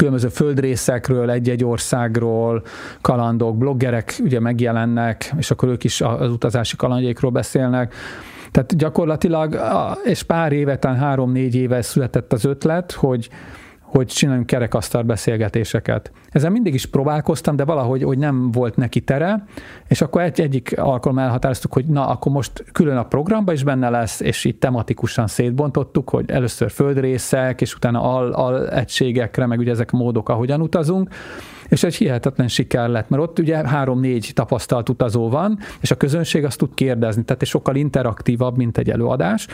[0.00, 2.62] különböző földrészekről, egy-egy országról,
[3.00, 7.94] kalandok, bloggerek ugye megjelennek, és akkor ők is az utazási kalandjaikról beszélnek.
[8.50, 9.60] Tehát gyakorlatilag,
[10.04, 13.28] és pár éve, talán három-négy éve született az ötlet, hogy
[13.90, 16.12] hogy csináljunk kerekasztal beszélgetéseket.
[16.30, 19.44] Ezzel mindig is próbálkoztam, de valahogy hogy nem volt neki tere,
[19.88, 23.90] és akkor egy, egyik alkalommal elhatároztuk, hogy na, akkor most külön a programba is benne
[23.90, 29.70] lesz, és így tematikusan szétbontottuk, hogy először földrészek, és utána al, al egységekre, meg ugye
[29.70, 31.08] ezek módok, ahogyan utazunk,
[31.70, 36.44] és egy hihetetlen siker lett, mert ott ugye három-négy tapasztalt utazó van, és a közönség
[36.44, 39.46] azt tud kérdezni, tehát egy sokkal interaktívabb, mint egy előadás,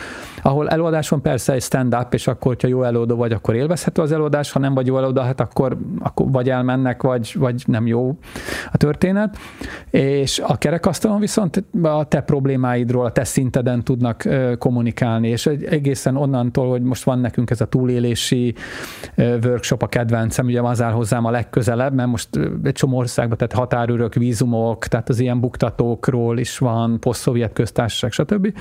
[0.43, 4.53] ahol előadáson persze egy stand-up, és akkor, ha jó előadó vagy, akkor élvezhető az előadás,
[4.53, 8.19] ha nem vagy jó előadó, hát akkor, akkor vagy elmennek, vagy, vagy nem jó
[8.73, 9.37] a történet.
[9.91, 16.71] És a kerekasztalon viszont a te problémáidról, a te szinteden tudnak kommunikálni, és egészen onnantól,
[16.71, 18.55] hogy most van nekünk ez a túlélési
[19.17, 22.29] workshop a kedvencem, ugye az áll hozzám a legközelebb, mert most
[22.63, 28.53] egy csomó országban, tehát határőrök, vízumok, tehát az ilyen buktatókról is van, poszt-szovjet köztársaság, stb.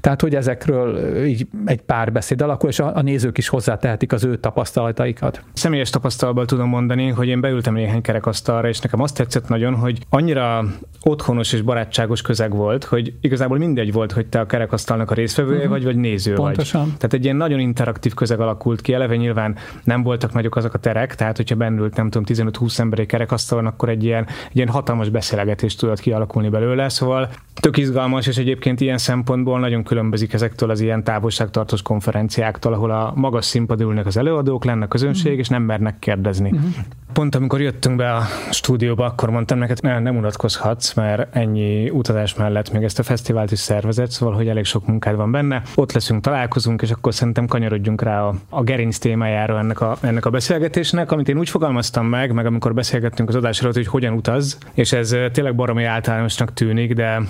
[0.00, 4.24] Tehát, hogy ezekről így egy pár beszéd alakul, és a, a nézők is hozzátehetik az
[4.24, 5.42] ő tapasztalataikat.
[5.52, 9.98] Személyes tapasztalatból tudom mondani, hogy én beültem néhány kerekasztalra, és nekem azt tetszett nagyon, hogy
[10.08, 10.64] annyira
[11.02, 15.56] otthonos és barátságos közeg volt, hogy igazából mindegy volt, hogy te a kerekasztalnak a résztvevője
[15.56, 15.72] uh-huh.
[15.72, 16.80] vagy, vagy néző Pontosan.
[16.80, 16.96] vagy.
[16.96, 18.92] Tehát egy ilyen nagyon interaktív közeg alakult ki.
[18.92, 22.98] Eleve nyilván nem voltak nagyok azok a terek, tehát hogyha bennült, nem tudom, 15-20 ember
[22.98, 26.88] egy kerekasztalon, akkor egy ilyen, egy ilyen hatalmas beszélgetés tudott kialakulni belőle.
[26.88, 27.28] Szóval
[27.60, 33.12] tök izgalmas, és egyébként ilyen szempontból nagyon különbözik ezektől az ilyen távolságtartós konferenciáktól, ahol a
[33.14, 35.38] magas színpadon ülnek az előadók, lenne a közönség, uh-huh.
[35.38, 36.50] és nem mernek kérdezni.
[36.50, 36.70] Uh-huh.
[37.12, 42.34] Pont amikor jöttünk be a stúdióba, akkor mondtam neked, nem, nem unatkozhatsz, mert ennyi utazás
[42.34, 45.62] mellett még ezt a fesztivált is szervezett, szóval, hogy elég sok munkád van benne.
[45.74, 50.26] Ott leszünk, találkozunk, és akkor szerintem kanyarodjunk rá a, a gerinc témájára ennek a, ennek
[50.26, 54.58] a beszélgetésnek, amit én úgy fogalmaztam meg, meg amikor beszélgettünk az adásról, hogy hogyan utaz,
[54.74, 57.20] és ez tényleg baromi általánosnak tűnik, de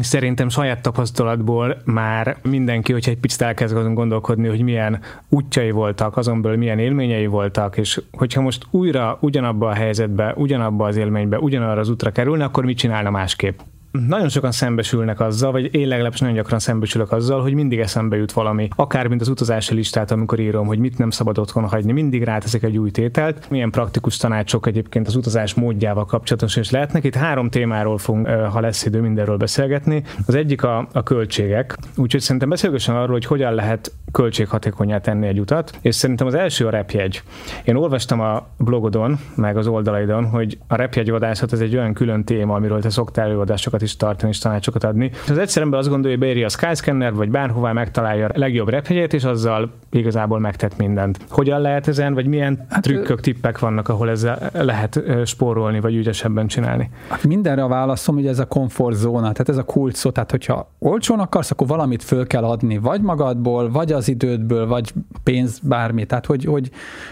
[0.00, 6.56] Szerintem saját tapasztalatból már mindenki, hogyha egy picit elkezd gondolkodni, hogy milyen útjai voltak, azonból
[6.56, 11.88] milyen élményei voltak, és hogyha most újra ugyanabba a helyzetbe, ugyanabba az élménybe, ugyanarra az
[11.88, 13.58] útra kerülne, akkor mit csinálna másképp?
[13.92, 18.32] Nagyon sokan szembesülnek azzal, vagy én legalábbis nagyon gyakran szembesülök azzal, hogy mindig eszembe jut
[18.32, 18.68] valami.
[18.76, 22.62] Akár mint az utazási listát, amikor írom, hogy mit nem szabad otthon hagyni, mindig ráteszek
[22.62, 23.50] egy új tételt.
[23.50, 27.04] Milyen praktikus tanácsok egyébként az utazás módjával kapcsolatos és lehetnek.
[27.04, 30.02] Itt három témáról fogunk, ha lesz idő, mindenről beszélgetni.
[30.26, 35.40] Az egyik a, a költségek, úgyhogy szerintem beszélgessen arról, hogy hogyan lehet költséghatékonyá tenni egy
[35.40, 37.22] utat, és szerintem az első a repjegy.
[37.64, 42.54] Én olvastam a blogodon, meg az oldalaidon, hogy a repjegyvadászat ez egy olyan külön téma,
[42.54, 45.10] amiről te szoktál előadásokat is tartani és tanácsokat adni.
[45.28, 49.12] Az egyszer ember azt gondolja, hogy beéri a Skyscanner, vagy bárhová megtalálja a legjobb rephegyet,
[49.12, 51.18] és azzal igazából megtett mindent.
[51.28, 56.46] Hogyan lehet ezen, vagy milyen hát, trükkök, tippek vannak, ahol ezzel lehet spórolni, vagy ügyesebben
[56.46, 56.90] csinálni?
[57.08, 60.70] Hát mindenre a válaszom, hogy ez a komfortzóna, tehát ez a kult szó, tehát hogyha
[60.78, 64.92] olcsón akarsz, akkor valamit föl kell adni, vagy magadból, vagy az idődből, vagy
[65.22, 66.04] pénz, bármi.
[66.04, 66.70] Tehát, hogy, hogy,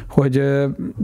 [0.08, 0.32] hogy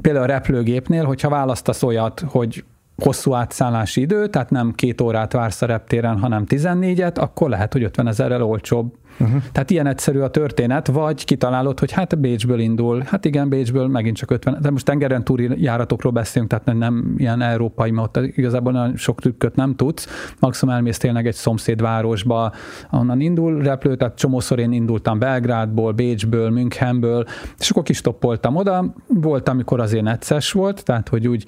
[0.01, 2.65] például a repülőgépnél, hogyha választasz olyat, hogy
[3.03, 7.83] hosszú átszállási idő, tehát nem két órát vársz a reptéren, hanem 14-et, akkor lehet, hogy
[7.83, 8.95] 50 ezerrel olcsóbb.
[9.21, 9.43] Uh-huh.
[9.53, 14.17] Tehát ilyen egyszerű a történet, vagy kitalálod, hogy hát Bécsből indul, hát igen, Bécsből megint
[14.17, 18.97] csak 50, de most tengeren túri járatokról beszélünk, tehát nem ilyen európai, mert igazából nagyon
[18.97, 22.53] sok trükköt nem tudsz, maximum elmész tényleg egy szomszédvárosba,
[22.91, 27.25] onnan indul repülő, tehát csomószor én indultam Belgrádból, Bécsből, Münchenből,
[27.59, 31.47] és akkor kistoppoltam oda, volt, amikor azért necces volt, tehát hogy úgy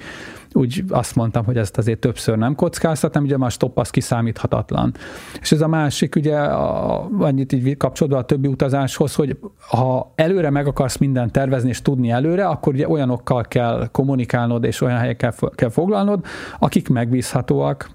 [0.59, 4.95] úgy azt mondtam, hogy ezt azért többször nem kockáztatom, ugye már stopp az kiszámíthatatlan.
[5.41, 10.51] És ez a másik, ugye a, annyit így kapcsolódva a többi utazáshoz, hogy ha előre
[10.51, 15.35] meg akarsz mindent tervezni és tudni előre, akkor ugye olyanokkal kell kommunikálnod és olyan helyekkel
[15.55, 16.25] kell foglalnod,
[16.59, 17.91] akik megbízhatóak,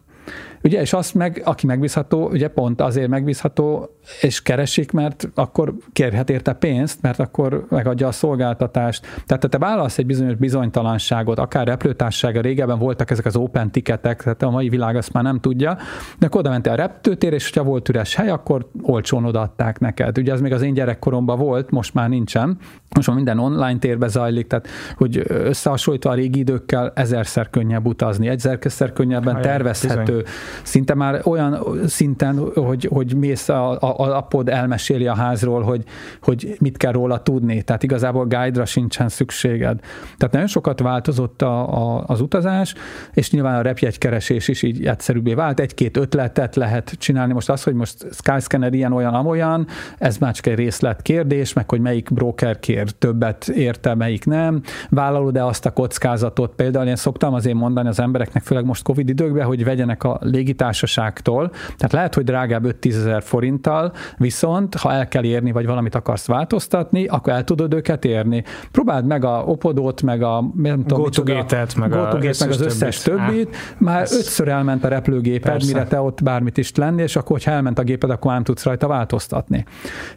[0.64, 3.90] Ugye, és azt meg, aki megbízható, ugye pont azért megbízható,
[4.22, 9.06] és keresik, mert akkor kérhet érte pénzt, mert akkor megadja a szolgáltatást.
[9.26, 14.44] Tehát te válasz egy bizonyos bizonytalanságot, akár repülőtársasága, régebben voltak ezek az open tiketek, tehát
[14.44, 15.78] a mai világ azt már nem tudja,
[16.20, 20.18] de akkor oda mentél a repülőtér, és ha volt üres hely, akkor olcsón odaadták neked.
[20.18, 22.58] Ugye ez még az én gyerekkoromban volt, most már nincsen.
[22.96, 28.28] Most már minden online térbe zajlik, tehát hogy összehasonlítva a régi időkkel ezerszer könnyebb utazni,
[28.28, 30.24] egyszer könnyebben tervezhető.
[30.64, 35.84] Szinte már olyan szinten, hogy, hogy mész a, a a apod elmeséli a házról, hogy,
[36.22, 39.80] hogy mit kell róla tudni, tehát igazából guide-ra sincsen szükséged.
[40.18, 42.74] Tehát nagyon sokat változott a, a, az utazás,
[43.14, 47.34] és nyilván a repjegykeresés is így egyszerűbbé vált, egy-két ötletet lehet csinálni.
[47.34, 51.70] Most az, hogy most Skyscanner ilyen olyan amolyan, ez már csak egy részlet kérdés, meg
[51.70, 54.62] hogy melyik broker kér többet érte, melyik nem.
[54.90, 56.56] Vállalod-e azt a kockázatot?
[56.56, 61.50] Például én szoktam azért mondani az embereknek, főleg most Covid időkben, hogy vegyenek a légitársaságtól,
[61.50, 66.28] tehát lehet, hogy drágább 5-10 ezer forinttal, viszont ha el kell érni, vagy valamit akarsz
[66.28, 68.44] változtatni, akkor el tudod őket érni.
[68.72, 73.26] Próbáld meg a Opodot, meg a nem tudom, Go-to-gate-et, meg, a meg az összes többit,
[73.28, 73.56] többit.
[73.78, 74.18] már ez...
[74.18, 75.74] ötször elment a repülőgéped, Persze.
[75.74, 78.64] mire te ott bármit is lenni, és akkor, ha elment a géped, akkor nem tudsz
[78.64, 79.66] rajta változtatni.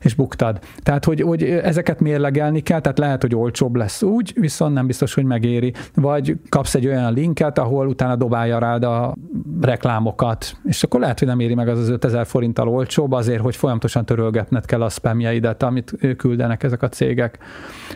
[0.00, 0.58] És buktad.
[0.82, 5.14] Tehát, hogy, hogy ezeket mérlegelni kell, tehát lehet, hogy olcsóbb lesz úgy, viszont nem biztos,
[5.14, 5.72] hogy megéri.
[5.94, 9.14] Vagy kapsz egy olyan linket, ahol utána dobálja rád a
[10.16, 13.56] reklámokat, és akkor lehet, hogy nem éri meg az az 5000 forinttal olcsóbb, azért, hogy
[13.56, 17.38] folyamatosan törölgetned kell a spamjeidet, amit küldenek ezek a cégek.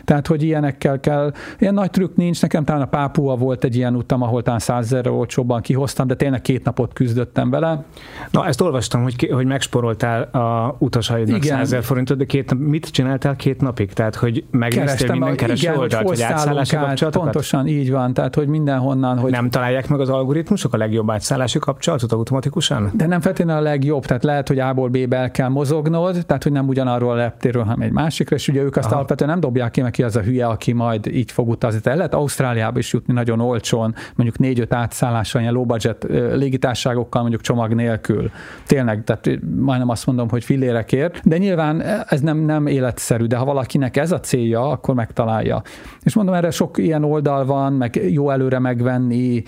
[0.05, 3.95] Tehát, hogy ilyenekkel kell, ilyen nagy trükk nincs, nekem talán a Pápua volt egy ilyen
[3.95, 7.83] utam, ahol talán 100 olcsóbban kihoztam, de tényleg két napot küzdöttem vele.
[8.31, 13.61] Na, ezt olvastam, hogy, hogy megsporoltál a utasaidnak 100 forintot, de két, mit csináltál két
[13.61, 13.93] napig?
[13.93, 17.31] Tehát, hogy megnéztél minden kereső oldalt, hogy, hogy átszállási kapcsolatokat?
[17.31, 19.31] Pontosan így van, tehát, hogy mindenhonnan, hogy...
[19.31, 22.91] Nem találják meg az algoritmusok a legjobb átszállási kapcsolatot automatikusan?
[22.93, 26.51] De nem feltétlenül a legjobb, tehát lehet, hogy A-ból B-be el kell mozognod, tehát, hogy
[26.51, 28.95] nem ugyanarról a leptéről, hanem egy másikra, és ugye ők azt Aha.
[28.95, 31.79] alapvetően nem dobják ki, mert ki az a hülye, aki majd így fog utazni.
[31.79, 37.41] Tehát lehet Ausztráliába is jutni nagyon olcsón, mondjuk négy-öt átszállással, ilyen low budget légitárságokkal, mondjuk
[37.41, 38.31] csomag nélkül.
[38.67, 43.45] Tényleg, tehát majdnem azt mondom, hogy fillérekért, de nyilván ez nem, nem életszerű, de ha
[43.45, 45.61] valakinek ez a célja, akkor megtalálja.
[46.03, 49.43] És mondom, erre sok ilyen oldal van, meg jó előre megvenni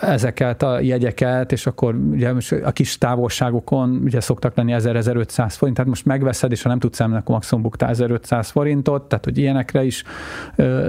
[0.00, 2.32] ezeket a jegyeket, és akkor ugye
[2.64, 7.00] a kis távolságokon ugye szoktak lenni 1000-1500 forint, tehát most megveszed, és ha nem tudsz
[7.00, 10.04] elmenni, akkor maximum buktál 1500 forintot, tehát hogy ilyenekre is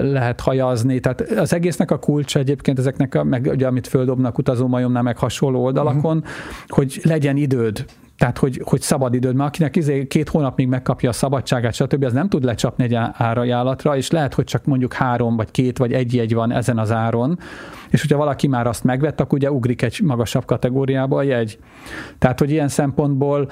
[0.02, 1.00] lehet hajazni.
[1.00, 5.62] Tehát az egésznek a kulcs egyébként ezeknek, a, meg ugye amit földobnak utazómajomnál, meg hasonló
[5.64, 6.32] oldalakon, uh-huh.
[6.68, 7.84] hogy legyen időd
[8.18, 12.12] tehát, hogy, hogy szabad időd, mert akinek izé két hónapig megkapja a szabadságát, stb., az
[12.12, 16.14] nem tud lecsapni egy árajánlatra, és lehet, hogy csak mondjuk három, vagy két, vagy egy
[16.14, 17.38] jegy van ezen az áron,
[17.90, 21.58] és hogyha valaki már azt megvett, akkor ugye ugrik egy magasabb kategóriába a jegy.
[22.18, 23.50] Tehát, hogy ilyen szempontból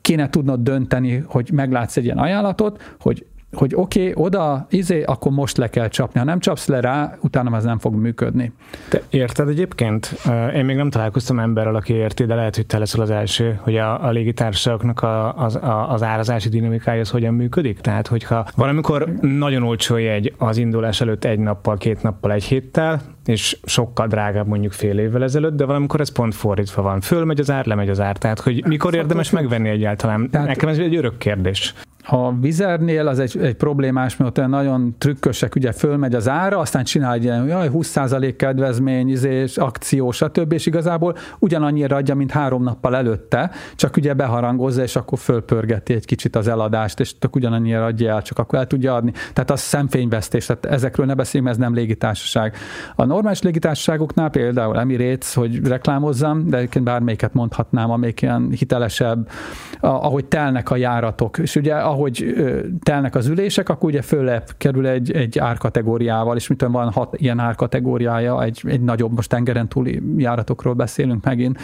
[0.00, 5.32] kéne tudnod dönteni, hogy meglátsz egy ilyen ajánlatot, hogy hogy oké, okay, oda, izé, akkor
[5.32, 6.18] most le kell csapni.
[6.18, 8.52] Ha nem csapsz le rá, utána ez nem fog működni.
[8.88, 10.16] Te érted egyébként?
[10.54, 13.76] Én még nem találkoztam emberrel, aki érti, de lehet, hogy te leszel az első, hogy
[13.76, 17.80] a, a légitársaságoknak a, az, a, az árazási dinamikája az hogyan működik.
[17.80, 23.00] Tehát, hogyha valamikor nagyon olcsó jegy az indulás előtt egy nappal, két nappal, egy héttel,
[23.28, 27.00] és sokkal drágább mondjuk fél évvel ezelőtt, de valamikor ez pont fordítva van.
[27.00, 28.16] Fölmegy az ár, lemegy az ár.
[28.16, 30.30] Tehát, hogy mikor érdemes megvenni egyáltalán?
[30.30, 31.74] Tehát, Nekem ez egy örök kérdés.
[32.10, 36.84] A vizernél az egy, egy problémás, mert ott nagyon trükkösek, ugye fölmegy az ára, aztán
[36.84, 40.52] csinál egy ilyen jaj, 20% kedvezmény, izés, akció, stb.
[40.52, 46.04] És igazából ugyanannyira adja, mint három nappal előtte, csak ugye beharangozza, és akkor fölpörgeti egy
[46.04, 49.12] kicsit az eladást, és tök ugyanannyira adja el, csak akkor el tudja adni.
[49.32, 52.56] Tehát az szemfényvesztés, tehát ezekről ne beszéljünk, ez nem légitársaság.
[52.94, 59.30] A normális légitársaságoknál például Emirates, hogy reklámozzam, de egyébként bármelyiket mondhatnám, amelyik ilyen hitelesebb,
[59.80, 61.38] ahogy telnek a járatok.
[61.38, 62.34] És ugye ahogy
[62.82, 67.38] telnek az ülések, akkor ugye föllep kerül egy, egy árkategóriával, és mit van hat ilyen
[67.38, 71.58] árkategóriája, egy, egy nagyobb, most tengeren túli járatokról beszélünk megint.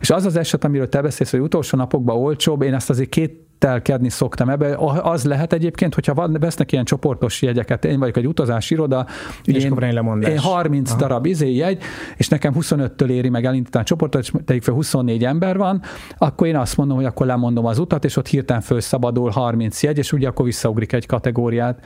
[0.00, 3.49] És az az eset, amiről te beszélsz, hogy utolsó napokban olcsóbb, én ezt azért két
[3.60, 4.76] telkedni szoktam ebbe.
[5.02, 9.06] Az lehet egyébként, hogyha van, vesznek ilyen csoportos jegyeket, én vagyok egy utazási iroda,
[9.44, 9.76] és én,
[10.20, 10.98] én 30 Aha.
[10.98, 11.82] darab izé jegy,
[12.16, 15.82] és nekem 25-től éri meg elindítani a csoportot, és tegyük fel 24 ember van,
[16.18, 19.98] akkor én azt mondom, hogy akkor lemondom az utat, és ott hirtelen felszabadul 30 jegy,
[19.98, 21.78] és ugye akkor visszaugrik egy kategóriát.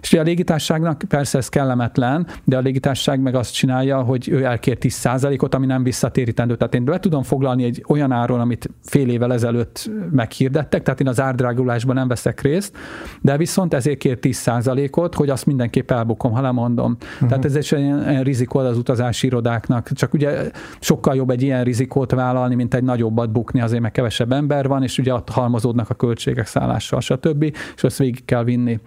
[0.00, 4.44] És ugye a légitárságnak persze ez kellemetlen, de a légitárság meg azt csinálja, hogy ő
[4.44, 6.56] elkér 10%-ot, ami nem visszatérítendő.
[6.56, 11.08] Tehát én be tudom foglalni egy olyan áron, amit fél évvel ezelőtt meghirdettek, tehát én
[11.12, 12.76] az árdrágulásban nem veszek részt,
[13.20, 16.96] de viszont ezért kér 10%-ot, hogy azt mindenképp elbukom, ha lemondom.
[17.14, 17.28] Uh-huh.
[17.28, 19.92] Tehát ez egy ilyen rizikó az utazási irodáknak.
[19.92, 24.32] Csak ugye sokkal jobb egy ilyen rizikót vállalni, mint egy nagyobbat bukni, azért meg kevesebb
[24.32, 27.42] ember van, és ugye ott halmozódnak a költségek szállással, stb.
[27.76, 28.80] És azt végig kell vinni.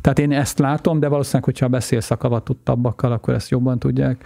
[0.00, 4.24] Tehát én ezt látom, de valószínűleg, hogyha beszélsz a kavatottabbakkal, akkor ezt jobban tudják.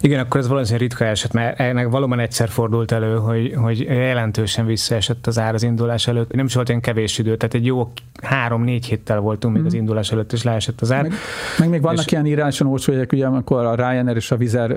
[0.00, 4.66] Igen, akkor ez valószínűleg ritka eset, mert ennek valóban egyszer fordult elő, hogy, hogy jelentősen
[4.66, 6.32] visszaesett az ár az indulás előtt.
[6.32, 9.66] Nem is volt olyan kevés idő, tehát egy jó három-négy héttel voltunk még mm.
[9.66, 9.80] az mhm.
[9.80, 11.02] indulás előtt, és leesett az ár.
[11.02, 11.12] Meg,
[11.58, 12.12] meg még vannak és...
[12.12, 14.76] ilyen íráson olcsó jegyek, ugye, amikor a Ryanair és a Vizer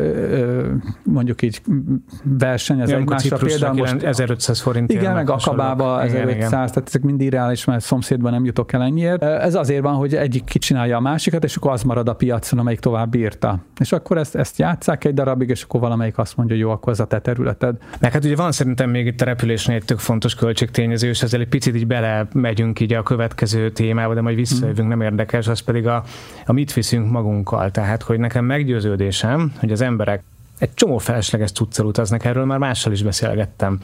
[1.04, 1.62] mondjuk így
[2.24, 3.38] versenyez egymásra.
[3.38, 4.91] Például most 1500 forint.
[4.91, 9.24] Igen, meg Akabába 1500, tehát ezek mind irreális, mert szomszédban nem jutok el ennyiért.
[9.24, 12.80] Ez azért van, hogy egyik kicsinálja a másikat, és akkor az marad a piacon, amelyik
[12.80, 13.60] tovább bírta.
[13.80, 16.94] És akkor ezt, ezt játszák egy darabig, és akkor valamelyik azt mondja, hogy jó, akkor
[16.94, 17.76] ez a te területed.
[18.00, 21.40] Meg hát ugye van szerintem még itt a repülésnél egy tök fontos költségtényező, és ezzel
[21.40, 25.60] egy picit így bele megyünk így a következő témába, de majd visszajövünk, nem érdekes, az
[25.60, 26.04] pedig a,
[26.46, 27.72] a mit viszünk magunkkal.
[27.72, 30.24] Tehát, hogy nekem meggyőződésem, hogy az emberek
[30.62, 33.80] egy csomó felesleges cuccal utaznak, erről már mással is beszélgettem.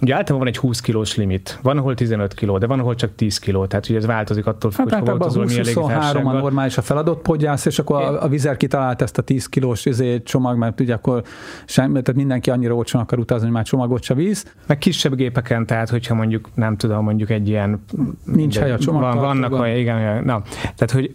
[0.00, 3.14] Ugye általában van egy 20 kilós limit, van ahol 15 kiló, de van ahol csak
[3.14, 6.78] 10 kiló, tehát ugye ez változik attól, hát, hogy hova utazol, milyen 23 a normális
[6.78, 10.56] a feladott podgyász, és akkor a, a vizer kitalált ezt a 10 kilós izé, csomag,
[10.56, 11.22] mert ugye akkor
[11.64, 14.54] sem, tehát mindenki annyira olcsón akar utazni, hogy már csomagot se víz.
[14.66, 17.84] Meg kisebb gépeken, tehát hogyha mondjuk, nem tudom, mondjuk egy ilyen...
[18.24, 19.02] Nincs hely a csomag.
[19.02, 21.14] Van, vannak olyan, igen, na, tehát hogy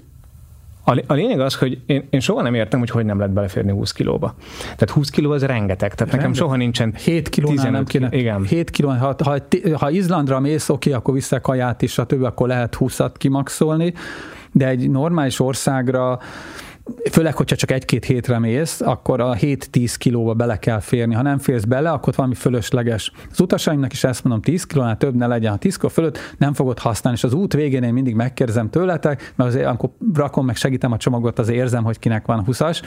[0.89, 3.71] a, a lényeg az, hogy én, én soha nem értem, hogy hogy nem lehet beleférni
[3.71, 4.35] 20 kilóba.
[4.61, 6.19] Tehát 20 kiló az rengeteg, tehát rengeteg.
[6.19, 8.07] nekem soha nincsen 7 kilónál nem kéne.
[8.11, 8.43] Igen.
[8.43, 9.37] 7 kiló, ha, ha,
[9.73, 13.93] ha Izlandra mész, oké, akkor vissza kaját is, stb., akkor lehet 20-at kimaxolni,
[14.51, 16.19] de egy normális országra
[17.11, 21.13] főleg, hogyha csak egy-két hétre mész, akkor a 7-10 kilóba bele kell férni.
[21.13, 23.11] Ha nem férsz bele, akkor valami fölösleges.
[23.31, 25.51] Az utasaimnak is ezt mondom, 10 kilónál több ne legyen.
[25.51, 29.33] Ha 10 kiló fölött nem fogod használni, és az út végén én mindig megkérdezem tőletek,
[29.35, 32.81] mert azért amikor rakom, meg segítem a csomagot, az érzem, hogy kinek van 20-as,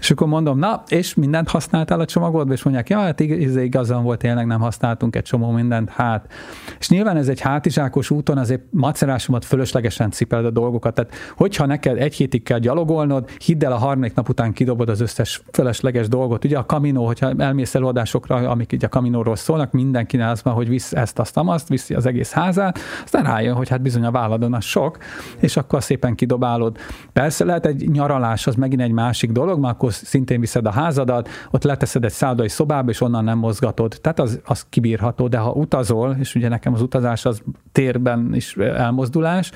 [0.00, 4.18] és akkor mondom, na, és mindent használtál a csomagodba, és mondják, ja, hát igazán volt,
[4.18, 6.32] tényleg nem használtunk egy csomó mindent, hát.
[6.78, 10.94] És nyilván ez egy hátizsákos úton, azért macerásomat fölöslegesen cipeled a dolgokat.
[10.94, 15.00] Tehát, hogyha neked egy hétig kell gyalogolnod, hidd el, a harmadik nap után kidobod az
[15.00, 16.44] összes felesleges dolgot.
[16.44, 20.68] Ugye a Camino, hogyha elmész előadásokra, amik így a Caminóról szólnak, mindenki az van, hogy
[20.68, 24.54] visz ezt, azt, azt, viszi az egész házát, aztán rájön, hogy hát bizony a válladon
[24.54, 24.98] az sok,
[25.38, 26.76] és akkor szépen kidobálod.
[27.12, 31.28] Persze lehet egy nyaralás, az megint egy másik dolog, mert akkor szintén viszed a házadat,
[31.50, 33.98] ott leteszed egy szállodai szobába, és onnan nem mozgatod.
[34.00, 37.42] Tehát az, az kibírható, de ha utazol, és ugye nekem az utazás az
[37.72, 39.50] térben is elmozdulás,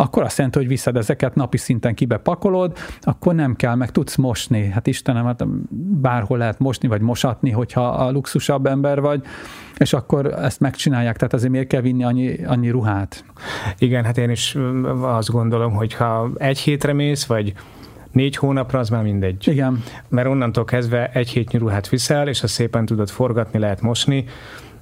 [0.00, 4.68] akkor azt jelenti, hogy viszed ezeket napi szinten kibepakolod, akkor nem kell, meg tudsz mosni.
[4.68, 5.46] Hát Istenem, hát
[6.00, 9.22] bárhol lehet mosni, vagy mosatni, hogyha a luxusabb ember vagy,
[9.76, 13.24] és akkor ezt megcsinálják, tehát azért miért kell vinni annyi, annyi ruhát?
[13.78, 14.56] Igen, hát én is
[15.00, 17.52] azt gondolom, hogy ha egy hétre mész, vagy
[18.12, 19.48] négy hónapra az már mindegy.
[19.48, 19.82] Igen.
[20.08, 24.24] Mert onnantól kezdve egy hétnyi ruhát viszel, és azt szépen tudod forgatni, lehet mosni,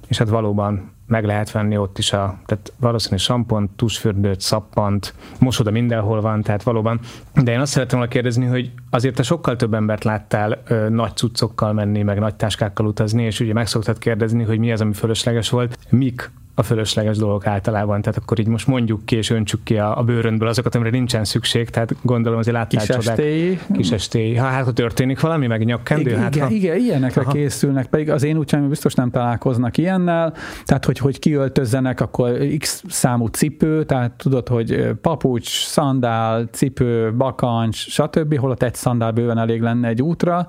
[0.07, 5.71] és hát valóban meg lehet venni ott is a, tehát valószínűleg sampont, tusfürdőt, szappant, mosoda
[5.71, 6.99] mindenhol van, tehát valóban.
[7.33, 11.15] De én azt szeretném volna kérdezni, hogy azért te sokkal több embert láttál ö, nagy
[11.15, 14.93] cuccokkal menni, meg nagy táskákkal utazni, és ugye meg szoktad kérdezni, hogy mi az, ami
[14.93, 15.77] fölösleges volt.
[15.89, 19.97] Mik a fölösleges dolgok általában, tehát akkor így most mondjuk ki és öntsük ki a,
[19.97, 23.17] a bőröndből azokat, amire nincsen szükség, tehát gondolom azért láttál Kis csodák.
[23.17, 23.59] Estély.
[23.73, 24.35] Kis estély.
[24.35, 27.31] Ha hát ha történik valami, meg nyakkendő, igen, hát igen, igen, ilyenekre Aha.
[27.31, 30.33] készülnek, pedig az én útjaim biztos nem találkoznak ilyennel,
[30.65, 37.75] tehát hogy, hogy kiöltözzenek, akkor x számú cipő, tehát tudod, hogy papucs, szandál, cipő, bakancs,
[37.75, 40.47] stb., holott egy szandál bőven elég lenne egy útra,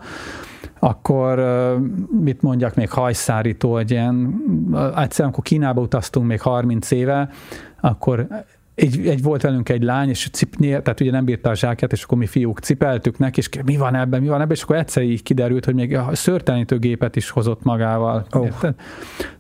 [0.79, 1.39] akkor
[2.21, 4.43] mit mondjak, még hajszárító, egy ilyen,
[4.75, 7.29] egyszerűen, amikor Kínába utaztunk még 30 éve,
[7.81, 8.27] akkor
[8.81, 12.03] egy, egy volt velünk egy lány, és cipnél, tehát ugye nem bírta a zsákját, és
[12.03, 15.03] akkor mi fiúk cipeltük neki, és mi van ebben, mi van ebben, és akkor egyszer
[15.03, 18.27] így kiderült, hogy még a szörtelenítő gépet is hozott magával.
[18.33, 18.49] Oh.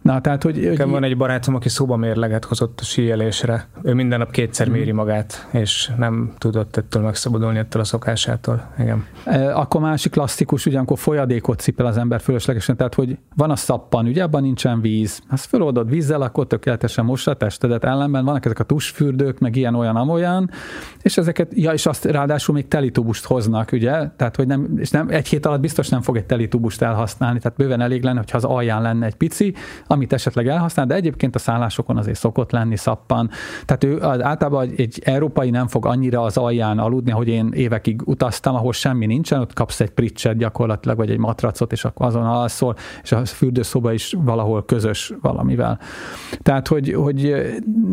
[0.03, 3.68] Na, tehát, hogy, hogy van egy barátom, aki szóba mérleget hozott a síelésre.
[3.83, 4.72] Ő minden nap kétszer mm.
[4.72, 8.72] méri magát, és nem tudott ettől megszabadulni ettől a szokásától.
[8.79, 9.07] Igen.
[9.24, 13.57] E, akkor másik klasszikus, ugye, amikor folyadékot cipel az ember fölöslegesen, tehát hogy van a
[13.57, 15.22] szappan, ugye abban nincsen víz.
[15.29, 19.75] Ha föloldod vízzel, akkor tökéletesen mosra testedet, ellenben vannak ezek a tusfürdők, szőlők, meg ilyen,
[19.75, 20.51] olyan, amolyan,
[21.03, 25.09] és ezeket, ja, és azt ráadásul még telitubust hoznak, ugye, tehát, hogy nem, és nem,
[25.09, 28.45] egy hét alatt biztos nem fog egy telitubust elhasználni, tehát bőven elég lenne, hogyha az
[28.45, 29.55] alján lenne egy pici,
[29.87, 33.31] amit esetleg elhasznál, de egyébként a szállásokon azért szokott lenni szappan.
[33.64, 38.03] Tehát ő az, általában egy európai nem fog annyira az alján aludni, hogy én évekig
[38.05, 42.27] utaztam, ahol semmi nincsen, ott kapsz egy pricset gyakorlatilag, vagy egy matracot, és akkor azon
[42.27, 45.79] alszol, és a fürdőszoba is valahol közös valamivel.
[46.43, 47.35] Tehát, hogy, hogy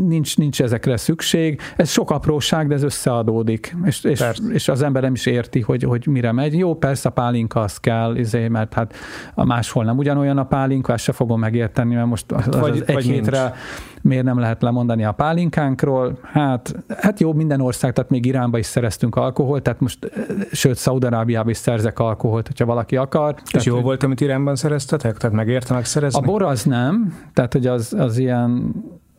[0.07, 1.61] nincs, nincs ezekre szükség, szükség.
[1.75, 5.83] Ez sok apróság, de ez összeadódik, és, és, és az ember nem is érti, hogy,
[5.83, 6.57] hogy mire megy.
[6.57, 8.93] Jó, persze a pálinka az kell, izé, mert hát
[9.35, 12.83] a máshol nem ugyanolyan a pálinka, ezt se fogom megérteni, mert most az, az, vagy,
[12.85, 13.55] egy vagy hétre nincs.
[14.01, 16.19] miért nem lehet lemondani a pálinkánkról.
[16.23, 20.11] Hát, hát jó, minden ország, tehát még Iránba is szereztünk alkoholt, tehát most,
[20.51, 23.35] sőt, Szaudarábiába is szerzek alkoholt, hogyha valaki akar.
[23.43, 25.17] És tehát, jó volt, amit Iránban szereztetek?
[25.17, 26.19] Tehát megérte megszerezni?
[26.19, 28.73] A bor az nem, tehát hogy az, az ilyen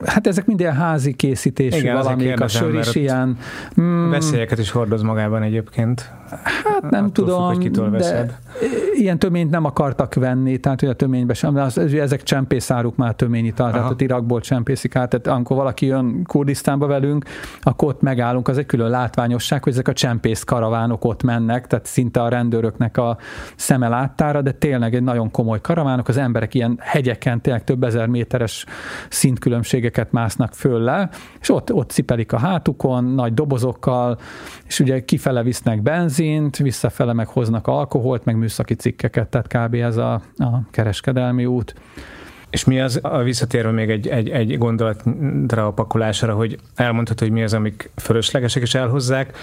[0.04, 3.38] Hát ezek minden házi készítésű Igen, valamik, a sör is ilyen...
[3.80, 6.12] Mm, veszélyeket is hordoz magában egyébként.
[6.64, 8.38] Hát nem Attól tudom, függ, hogy de veszed.
[8.94, 13.14] ilyen töményt nem akartak venni, tehát hogy a töménybe sem, de az, ezek csempészáruk már
[13.14, 17.24] töményi, tehát ott Irakból csempészik át, tehát amikor valaki jön Kurdisztánba velünk,
[17.60, 21.86] akkor ott megállunk, az egy külön látványosság, hogy ezek a csempész karavánok ott mennek, tehát
[21.86, 23.18] szinte a rendőröknek a
[23.56, 28.06] szeme láttára, de tényleg egy nagyon komoly karavánok, az emberek ilyen hegyeken, tényleg több ezer
[28.06, 28.64] méteres
[29.08, 31.08] szintkülönbséget hegységeket másznak föl le,
[31.40, 34.18] és ott, ott cipelik a hátukon, nagy dobozokkal,
[34.66, 39.74] és ugye kifele visznek benzint, visszafele meg hoznak alkoholt, meg műszaki cikkeket, tehát kb.
[39.74, 41.74] ez a, a kereskedelmi út.
[42.50, 47.36] És mi az, a visszatérve még egy, egy, egy gondolatra a pakolásra, hogy elmondhatod, hogy
[47.36, 49.36] mi az, amik fölöslegesek és elhozzák,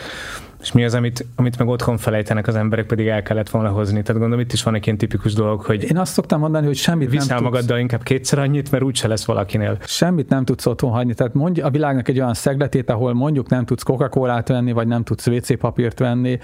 [0.65, 4.01] és mi az, amit, amit meg otthon felejtenek az emberek, pedig el kellett volna hozni.
[4.01, 6.75] Tehát gondolom, itt is van egy ilyen tipikus dolog, hogy Én azt szoktam mondani, hogy
[6.75, 9.77] semmit viszel nem magaddal tudsz, inkább kétszer annyit, mert úgyse lesz valakinél.
[9.85, 11.13] semmit nem tudsz otthon hagyni.
[11.13, 15.03] Tehát mondja a világnak egy olyan szegletét, ahol mondjuk nem tudsz Coca-Colát venni, vagy nem
[15.03, 16.39] tudsz WC papírt venni.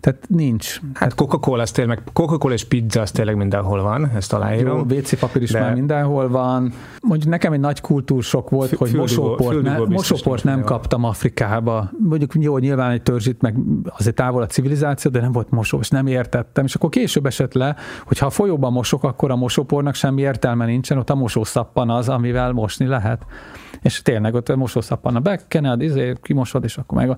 [0.00, 0.80] Tehát nincs.
[0.94, 4.80] Hát Coca-Cola, az tényleg, Coca-Cola és pizza, az tényleg mindenhol van, ezt Jó, aláírom.
[4.90, 6.72] WC papír is De- már mindenhol van.
[7.00, 10.52] Mondjuk nekem egy nagy kultúrsok volt, Fü- hogy füldugó- mosóport, ne, füldugó biztos mosóport nem
[10.54, 10.78] mindenhol.
[10.80, 11.90] kaptam Afrikába.
[12.08, 15.88] Mondjuk jó, nyilván egy törzsit, meg azért távol a civilizáció, de nem volt mosó, és
[15.88, 16.64] nem értettem.
[16.64, 20.64] És akkor később esett le, hogy ha a folyóban mosok, akkor a mosópornak semmi értelme
[20.64, 23.26] nincsen, ott a mosószappan az, amivel mosni lehet.
[23.82, 27.16] És tényleg ott a mosószappan a bekened, izé, kimosod, és akkor meg a...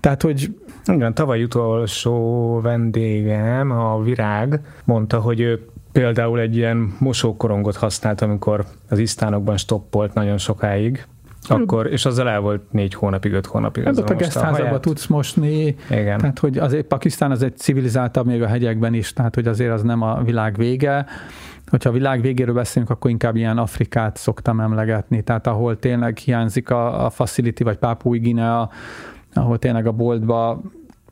[0.00, 0.54] Tehát, hogy
[0.86, 8.64] Igen, tavaly utolsó vendégem, a Virág, mondta, hogy ő például egy ilyen mosókorongot használt, amikor
[8.88, 11.06] az isztánokban stoppolt nagyon sokáig,
[11.50, 13.84] akkor, és azzal el volt négy hónapig, öt hónapig.
[13.84, 14.80] Hát ott a haját.
[14.80, 16.18] tudsz mosni, Igen.
[16.18, 19.82] tehát hogy azért Pakisztán az egy civilizáltabb még a hegyekben is, tehát hogy azért az
[19.82, 21.06] nem a világ vége.
[21.70, 26.70] Hogyha a világ végéről beszélünk, akkor inkább ilyen Afrikát szoktam emlegetni, tehát ahol tényleg hiányzik
[26.70, 28.70] a, a facility, vagy Pápúi Guinea,
[29.34, 30.60] ahol tényleg a boltba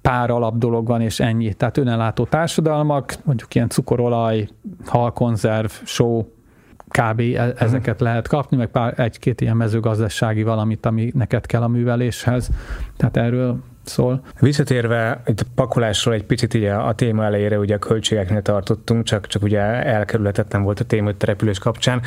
[0.02, 1.54] pár alap dolog van, és ennyi.
[1.54, 4.48] Tehát önellátó társadalmak, mondjuk ilyen cukorolaj,
[4.86, 6.26] halkonzerv, só,
[6.92, 7.20] kb.
[7.20, 12.50] e- ezeket lehet kapni, meg pár, egy-két ilyen mezőgazdasági valamit, ami neked kell a műveléshez.
[12.96, 14.22] Tehát erről szól.
[14.40, 19.26] Visszatérve itt a pakolásról egy picit ugye a téma elejére ugye a költségeknél tartottunk, csak,
[19.26, 22.00] csak ugye elkerülhetetlen volt a téma itt a repülés kapcsán.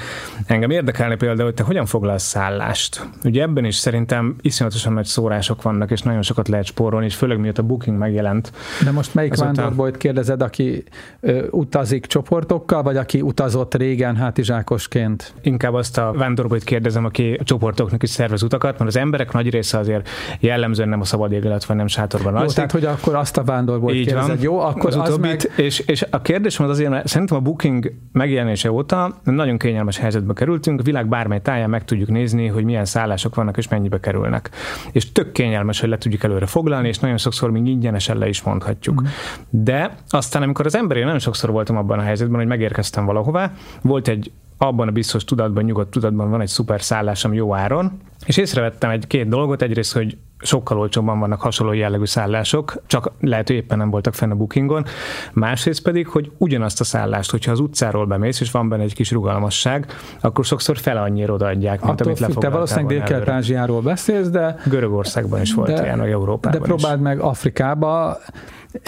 [0.46, 3.08] Engem érdekelne például, hogy te hogyan foglalsz szállást.
[3.24, 7.40] Ugye ebben is szerintem iszonyatosan nagy szórások vannak, és nagyon sokat lehet spórolni, és főleg
[7.40, 8.52] miatt a booking megjelent.
[8.84, 10.84] De most melyik Azóta- vándorbolyt kérdezed, aki
[11.20, 15.34] ö, utazik csoportokkal, vagy aki utazott régen hátizsákosként?
[15.42, 19.50] Inkább azt a vándorbolyt kérdezem, aki a csoportoknak is szervez utakat, mert az emberek nagy
[19.50, 20.10] része azért
[20.40, 22.56] jellemzően nem a szabad ég alatt, vagy nem sátorban Jó, alszik.
[22.56, 24.30] tehát, hogy akkor azt a vándorbolyt Így kérdezed.
[24.30, 24.40] van.
[24.42, 25.66] Jó, akkor az, az, utóbbit, meg...
[25.66, 30.34] és, és a kérdésem az azért, mert szerintem a booking megjelenése óta nagyon kényelmes helyzetbe
[30.34, 34.50] kerültünk, a világ bármely táján meg tudjuk nézni, hogy milyen szállások vannak és mennyibe kerülnek.
[34.92, 38.42] És tök kényelmes, hogy le tudjuk előre foglalni, és nagyon sokszor még ingyenesen le is
[38.42, 39.02] mondhatjuk.
[39.02, 39.10] Mhm.
[39.50, 43.52] De aztán, amikor az ember, én nagyon sokszor voltam abban a helyzetben, hogy megérkeztem valahová,
[43.82, 48.38] volt egy abban a biztos tudatban, nyugodt tudatban van egy szuper szállásom jó áron, és
[48.38, 53.78] észrevettem egy-két dolgot, egyrészt, hogy sokkal olcsóbban vannak hasonló jellegű szállások, csak lehet, hogy éppen
[53.78, 54.86] nem voltak fenn a bookingon.
[55.34, 59.12] Másrészt pedig, hogy ugyanazt a szállást, hogyha az utcáról bemész, és van benne egy kis
[59.12, 59.86] rugalmasság,
[60.22, 62.98] akkor sokszor fel annyira odaadják, mint Attól amit függ, te lefoglaltál valószínűleg.
[62.98, 67.04] Dél-Kelet-Ázsiáról beszélsz, de Görögországban is volt de, ilyen, vagy Európában de próbáld is.
[67.04, 68.18] meg Afrikába,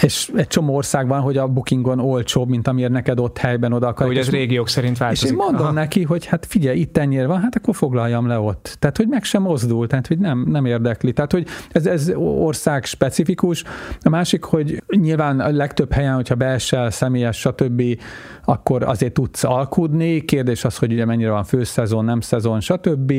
[0.02, 4.06] és egy csomó országban, hogy a bookingon olcsóbb, mint amiért neked ott helyben oda akar.
[4.06, 5.30] Hogy ez régiók szerint És változik.
[5.30, 5.72] én mondom Aha.
[5.72, 8.76] neki, hogy hát figyelj, itt ennyire van, hát akkor foglaljam le ott.
[8.78, 11.12] Tehát, hogy meg sem mozdul, tehát, hogy nem, nem érdekli.
[11.12, 13.64] Tehát, hogy ez, ez ország specifikus.
[14.02, 17.82] A másik, hogy nyilván a legtöbb helyen, hogyha beesel, személyes, stb.,
[18.44, 20.24] akkor azért tudsz alkudni.
[20.24, 23.12] Kérdés az, hogy ugye mennyire van főszezon, nem szezon, stb.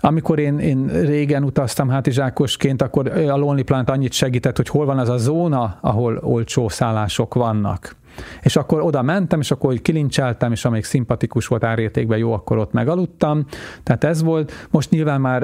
[0.00, 4.98] Amikor én, én régen utaztam hátizsákosként, akkor a Lonely Planet annyit segített, hogy hol van
[4.98, 7.96] az a zóna, ahol olcsó szállások vannak.
[8.42, 12.72] És akkor oda mentem, és akkor kilincseltem, és amelyik szimpatikus volt árértékben, jó, akkor ott
[12.72, 13.44] megaludtam.
[13.82, 14.52] Tehát ez volt.
[14.70, 15.42] Most nyilván már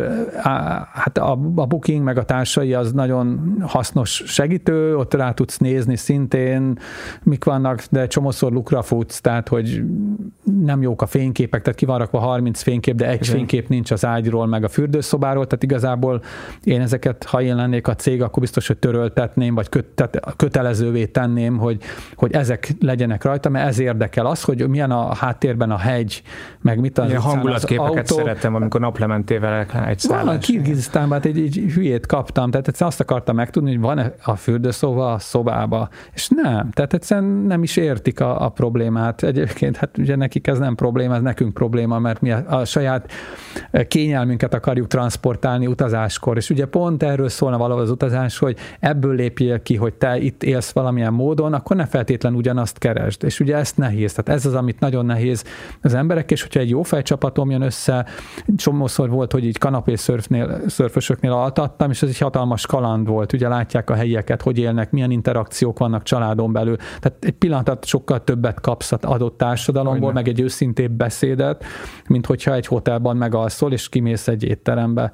[0.93, 5.97] hát a, a booking meg a társai az nagyon hasznos segítő, ott rá tudsz nézni
[5.97, 6.79] szintén,
[7.22, 9.83] mik vannak, de csomószor lukra futsz, tehát hogy
[10.62, 13.35] nem jók a fényképek, tehát ki van rakva 30 fénykép, de egy Igen.
[13.35, 16.22] fénykép nincs az ágyról, meg a fürdőszobáról, tehát igazából
[16.64, 21.07] én ezeket, ha én lennék a cég, akkor biztos, hogy töröltetném, vagy köt, tehát kötelezővé
[21.07, 21.83] tenném, hogy,
[22.14, 26.23] hogy ezek legyenek rajta, mert ez érdekel az, hogy milyen a háttérben a hegy,
[26.61, 28.17] meg mit az Ilyen hangulatképeket autó.
[28.17, 30.47] szeretem, amikor naplementével egy Van a szállás.
[30.47, 35.12] Kirgizisztánban hát egy, egy hülyét kaptam, tehát egyszerűen azt akartam megtudni, hogy van-e a fürdőszoba
[35.12, 39.23] a szobába, és nem, tehát egyszerűen nem is értik a, a problémát.
[39.23, 43.12] Egyébként hát ugye nekik ez nem probléma, ez nekünk probléma, mert mi a, a saját
[43.89, 49.62] kényelmünket akarjuk transportálni utazáskor, és ugye pont erről szólna valahol az utazás, hogy ebből lépjél
[49.62, 53.25] ki, hogy te itt élsz valamilyen módon, akkor ne feltétlen ugyanazt keresd.
[53.25, 54.13] És ugye ezt nehéz.
[54.13, 55.45] Tehát ez az, amit nagyon nehéz
[55.83, 58.07] az emberek, és hogyha egy jó fejcsapatom jön össze,
[58.57, 63.33] csomószor volt, hogy így kanapé szörfnél, szörfösöknél altattam, és ez egy hatalmas kaland volt.
[63.33, 66.77] Ugye látják a helyieket, hogy élnek, milyen interakciók vannak családon belül.
[66.77, 70.21] Tehát egy pillanatot sokkal többet kapsz az adott társadalomból, Hogyne.
[70.21, 71.65] meg egy őszintébb beszédet,
[72.09, 75.13] mint hogyha egy hotelban megalszol, és kimész egy étterembe.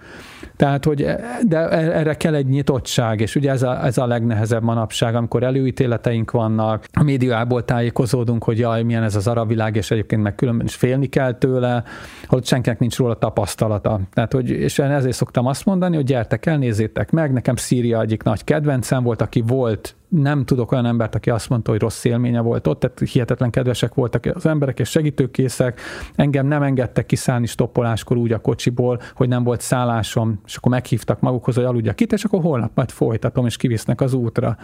[0.60, 1.06] Tehát, hogy
[1.48, 6.30] de erre kell egy nyitottság, és ugye ez a, ez a legnehezebb manapság, amikor előítéleteink
[6.30, 10.66] vannak, a médiából tájékozódunk, hogy jaj, milyen ez az arab világ, és egyébként meg különben
[10.66, 11.82] is félni kell tőle,
[12.26, 14.00] hogy senkinek nincs róla tapasztalata.
[14.12, 18.22] Tehát, hogy, és ezért szoktam azt mondani, hogy gyertek el, nézzétek meg, nekem Szíria egyik
[18.22, 22.40] nagy kedvencem volt, aki volt nem tudok olyan embert, aki azt mondta, hogy rossz élménye
[22.40, 25.80] volt ott, tehát hihetetlen kedvesek voltak az emberek, és segítőkészek.
[26.14, 31.20] Engem nem engedtek kiszállni stoppoláskor úgy a kocsiból, hogy nem volt szállásom, és akkor meghívtak
[31.20, 34.56] magukhoz, hogy aludjak itt, és akkor holnap majd folytatom, és kivisznek az útra.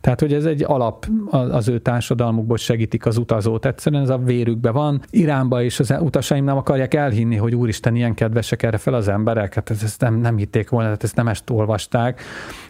[0.00, 3.66] Tehát, hogy ez egy alap az ő társadalmukból segítik az utazót.
[3.66, 5.02] Egyszerűen ez a vérükbe van.
[5.10, 9.54] Iránba is az utasaim nem akarják elhinni, hogy úristen, ilyen kedvesek erre fel az emberek.
[9.54, 12.20] Hát ezt nem, nem hitték volna, tehát ezt nem ezt olvasták.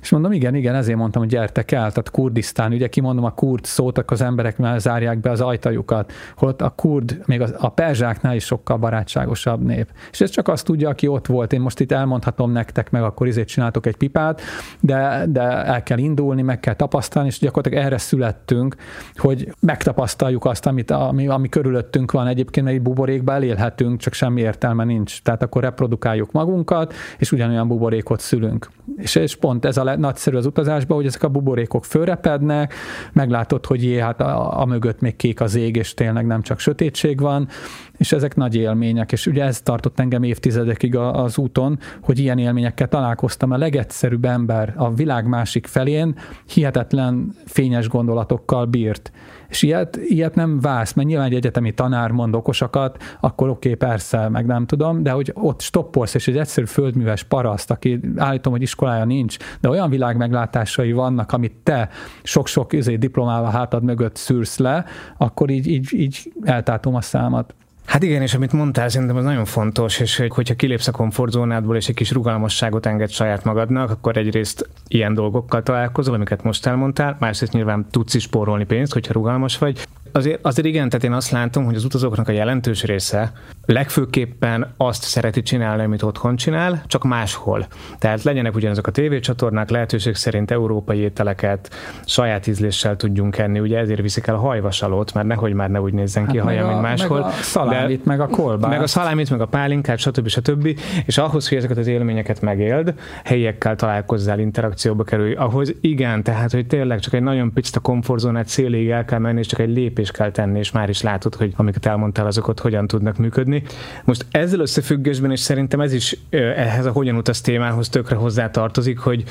[0.01, 1.93] És mondom, igen, igen, ezért mondtam, hogy gyertek el.
[1.93, 6.13] Tehát Kurdisztán, ugye kimondom a kurd szót, akkor az emberek már zárják be az ajtajukat,
[6.37, 9.89] holott a kurd, még a, a perzsáknál is sokkal barátságosabb nép.
[10.11, 11.53] És ez csak azt tudja, aki ott volt.
[11.53, 14.41] Én most itt elmondhatom nektek, meg akkor izét csináltok egy pipát,
[14.81, 18.77] de, de el kell indulni, meg kell tapasztalni, és gyakorlatilag erre születtünk,
[19.15, 22.27] hogy megtapasztaljuk azt, amit, ami, ami körülöttünk van.
[22.27, 25.23] Egyébként egy buborékba elélhetünk, csak semmi értelme nincs.
[25.23, 28.71] Tehát akkor reprodukáljuk magunkat, és ugyanolyan buborékot szülünk.
[28.97, 32.75] És, és pont ez a nagyszerű az utazásban, hogy ezek a buborékok fölre repednek,
[33.13, 36.59] meglátod, hogy jé, hát a, a mögött még kék az ég, és tényleg nem csak
[36.59, 37.49] sötétség van,
[37.97, 42.89] és ezek nagy élmények, és ugye ez tartott engem évtizedekig az úton, hogy ilyen élményekkel
[42.89, 43.51] találkoztam.
[43.51, 49.13] A legegyszerűbb ember a világ másik felén hihetetlen fényes gondolatokkal bírt.
[49.55, 53.89] És ilyet, ilyet nem válsz, mert nyilván egy egyetemi tanár mond okosakat, akkor oké, okay,
[53.89, 58.53] persze, meg nem tudom, de hogy ott stoppolsz, és egy egyszerű földműves paraszt, aki állítom,
[58.53, 61.89] hogy iskolája nincs, de olyan világmeglátásai vannak, amit te
[62.23, 64.85] sok-sok izé, diplomával hátad mögött szűrsz le,
[65.17, 67.55] akkor így, így, így eltátom a számat.
[67.85, 71.77] Hát igen, és amit mondtál, szerintem az nagyon fontos, és hogy, hogyha kilépsz a komfortzónádból,
[71.77, 77.17] és egy kis rugalmasságot enged saját magadnak, akkor egyrészt ilyen dolgokkal találkozol, amiket most elmondtál,
[77.21, 79.87] másrészt nyilván tudsz is spórolni pénzt, hogyha rugalmas vagy,
[80.17, 83.33] azért, azért igen, tehát én azt látom, hogy az utazóknak a jelentős része
[83.67, 87.67] legfőképpen azt szereti csinálni, amit otthon csinál, csak máshol.
[87.99, 94.01] Tehát legyenek ugyanazok a tévécsatornák, lehetőség szerint európai ételeket saját ízléssel tudjunk enni, ugye ezért
[94.01, 97.21] viszik el a hajvasalót, mert nehogy már ne úgy nézzen ki hát haja, mint máshol.
[97.21, 98.73] Meg a szalámit, de, meg a kolbászt.
[98.73, 100.29] Meg a szalámit, meg a pálinkát, stb.
[100.29, 100.79] stb.
[101.07, 102.95] És ahhoz, hogy ezeket az élményeket megéld,
[103.25, 108.49] helyiekkel találkozzál, interakcióba kerülj, ahhoz igen, tehát, hogy tényleg csak egy nagyon picit a komfortzónát
[108.49, 111.35] széléig el kell menni, és csak egy lépés lépést kell tenni, és már is látod,
[111.35, 113.63] hogy amiket elmondtál, azokat hogyan tudnak működni.
[114.05, 118.99] Most ezzel összefüggésben, és szerintem ez is ehhez a hogyan utaz témához tökre hozzá tartozik,
[118.99, 119.25] hogy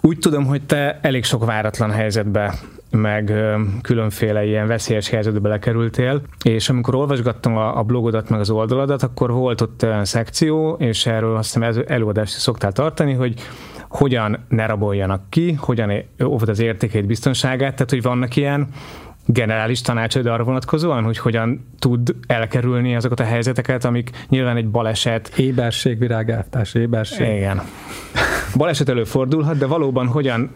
[0.00, 2.54] úgy tudom, hogy te elég sok váratlan helyzetbe
[2.90, 3.32] meg
[3.82, 9.32] különféle ilyen veszélyes helyzetbe belekerültél, és amikor olvasgattam a, a blogodat, meg az oldaladat, akkor
[9.32, 13.34] volt ott olyan szekció, és erről azt hiszem előadást szoktál tartani, hogy
[13.88, 15.92] hogyan ne raboljanak ki, hogyan
[16.24, 18.68] óvod az értékeit, biztonságát, tehát hogy vannak ilyen
[19.30, 25.32] generális tanácsod arra vonatkozóan, hogy hogyan tud elkerülni azokat a helyzeteket, amik nyilván egy baleset.
[25.36, 27.36] Éberség, virágártás, éberség.
[27.36, 27.62] Igen.
[28.56, 30.50] Baleset előfordulhat, de valóban hogyan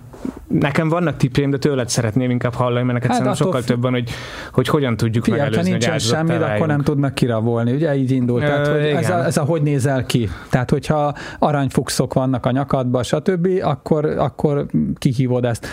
[0.47, 3.65] nekem vannak tippjeim, de tőled szeretném inkább hallani, mert neked hát sokkal f...
[3.65, 4.11] több van, hogy,
[4.53, 7.73] hogy hogyan tudjuk Figyelj, megelőzni, hogy nincsen semmi, akkor nem tudnak kiravolni.
[7.73, 8.41] Ugye így indul.
[8.43, 10.29] Ö, Tehát, hogy ez, a, ez a hogy nézel ki.
[10.51, 14.67] Tehát, hogyha aranyfuxok vannak a nyakadba, stb., akkor, akkor
[14.99, 15.67] kihívod ezt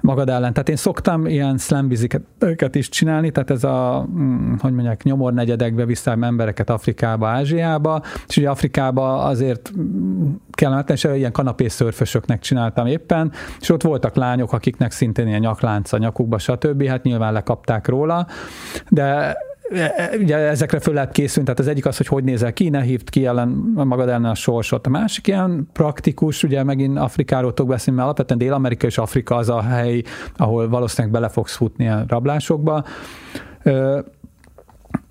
[0.00, 0.52] magad ellen.
[0.52, 6.22] Tehát én szoktam ilyen slambiziket is csinálni, tehát ez a, mm, hogy mondják, nyomornegyedekbe visszám
[6.22, 9.72] embereket Afrikába, Ázsiába, és ugye Afrikába azért
[10.50, 15.98] kellemetlen, és ilyen kanapészörfösöknek csináltam éppen, és ott voltak lányok, akiknek szintén ilyen nyaklánc a
[15.98, 16.86] nyakukba, stb.
[16.86, 18.26] Hát nyilván lekapták róla,
[18.88, 19.36] de
[20.20, 23.10] ugye ezekre föl lehet készülni, tehát az egyik az, hogy hogy nézel ki, ne hívd
[23.10, 24.86] ki ellen, magad ellen a sorsot.
[24.86, 29.48] A másik ilyen praktikus, ugye megint Afrikáról tudok beszélni, mert alapvetően Dél-Amerika és Afrika az
[29.48, 30.02] a hely,
[30.36, 32.84] ahol valószínűleg bele fogsz futni a rablásokba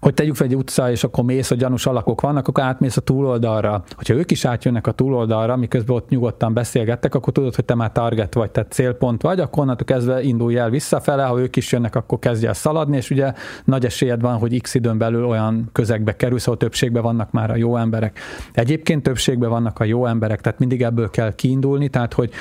[0.06, 3.01] hogy tegyük fel egy utca, és akkor mész, hogy gyanús alakok vannak, akkor átmész a
[3.01, 3.84] túloldalra.
[3.95, 7.91] Hogyha ők is átjönnek a túloldalra, miközben ott nyugodtan beszélgettek, akkor tudod, hogy te már
[7.91, 11.95] target vagy, tehát célpont vagy, akkor onnantól kezdve indulj el visszafele, ha ők is jönnek,
[11.95, 13.34] akkor kezdj el szaladni, és ugye
[13.64, 17.56] nagy esélyed van, hogy x időn belül olyan közegbe kerülsz, ahol többségben vannak már a
[17.56, 18.20] jó emberek.
[18.53, 22.32] Egyébként többségben vannak a jó emberek, tehát mindig ebből kell kiindulni, tehát hogy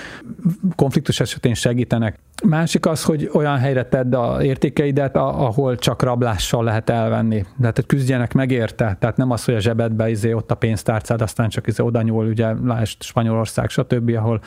[0.76, 2.18] konfliktus esetén segítenek.
[2.42, 7.44] Másik az, hogy olyan helyre tedd a értékeidet, ahol csak rablással lehet elvenni.
[7.56, 11.20] De hát küzdjenek meg érte, tehát nem az, hogy a zsebedbe izé ott a pénztárcád,
[11.20, 14.40] aztán csak izé oda nyúl, ugye lásd Spanyolország, stb., ahol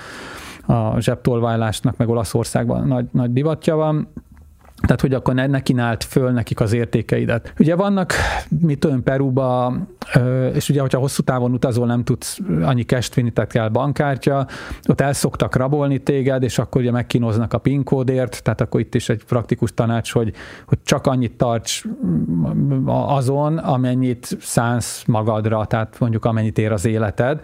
[0.66, 4.08] a zsebtolválásnak meg Olaszországban nagy, nagy divatja van,
[4.82, 7.54] tehát, hogy akkor ne, ne kínált föl nekik az értékeidet.
[7.60, 8.14] Ugye vannak,
[8.62, 9.74] mit tudom, Peruba,
[10.54, 14.48] és ugye, hogyha hosszú távon utazol, nem tudsz annyi cash vinni, tehát kell bankkártya,
[14.88, 18.96] ott el szoktak rabolni téged, és akkor ugye megkínoznak a PIN kódért, tehát akkor itt
[18.96, 20.34] is egy praktikus tanács, hogy,
[20.66, 21.84] hogy csak annyit tarts
[22.86, 27.42] azon, amennyit szánsz magadra, tehát mondjuk amennyit ér az életed.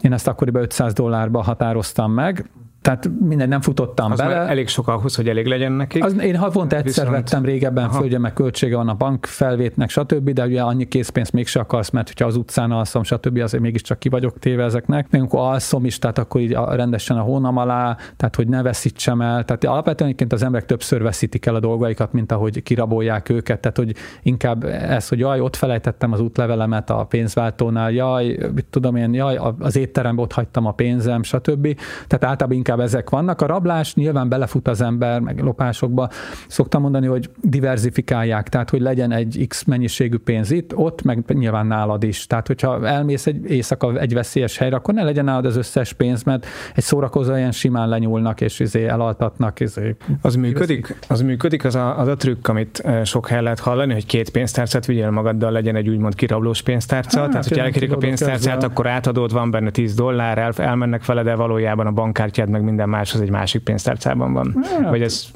[0.00, 2.50] Én ezt akkoriban 500 dollárba határoztam meg,
[2.86, 4.34] tehát minden nem futottam az bele.
[4.34, 6.04] elég sok ahhoz, hogy elég legyen nekik.
[6.04, 7.10] Az, én havonta egyszer Viszont...
[7.10, 11.32] vettem régebben föl, ugye meg költsége van a bank felvétnek, stb., de ugye annyi készpénzt
[11.32, 15.10] mégse akarsz, mert hogyha az utcán alszom, stb., azért mégiscsak ki vagyok téve ezeknek.
[15.10, 19.20] Még amikor alszom is, tehát akkor így rendesen a hónam alá, tehát hogy ne veszítsem
[19.20, 19.44] el.
[19.44, 23.60] Tehát alapvetően egyébként az emberek többször veszítik el a dolgaikat, mint ahogy kirabolják őket.
[23.60, 28.96] Tehát, hogy inkább ez, hogy jaj, ott felejtettem az útlevelemet a pénzváltónál, jaj, mit tudom
[28.96, 31.80] én, jaj, az étteremben ott hagytam a pénzem, stb.
[32.06, 33.40] Tehát általában inkább inkább ezek vannak.
[33.40, 36.08] A rablás nyilván belefut az ember, meg lopásokba.
[36.48, 41.66] Szoktam mondani, hogy diversifikálják, tehát hogy legyen egy X mennyiségű pénz itt, ott, meg nyilván
[41.66, 42.26] nálad is.
[42.26, 46.22] Tehát, hogyha elmész egy éjszaka egy veszélyes helyre, akkor ne legyen nálad az összes pénz,
[46.22, 49.60] mert egy szórakozó ilyen simán lenyúlnak, és izé elaltatnak.
[49.60, 50.98] Izé, az működik?
[51.08, 54.86] Az működik, az a, az a trükk, amit sok hely lehet hallani, hogy két pénztárcát
[54.86, 57.20] vigyél magaddal, legyen egy úgymond kirablós pénztárca.
[57.20, 61.22] Hát, tehát, hogyha elkérik a pénztárcát, akkor átadod, van benne 10 dollár, el, elmennek vele,
[61.22, 64.56] de valójában a bankkártyád meg minden más az egy másik pénztárcában van.
[64.62, 65.26] Hát, Vagy ez,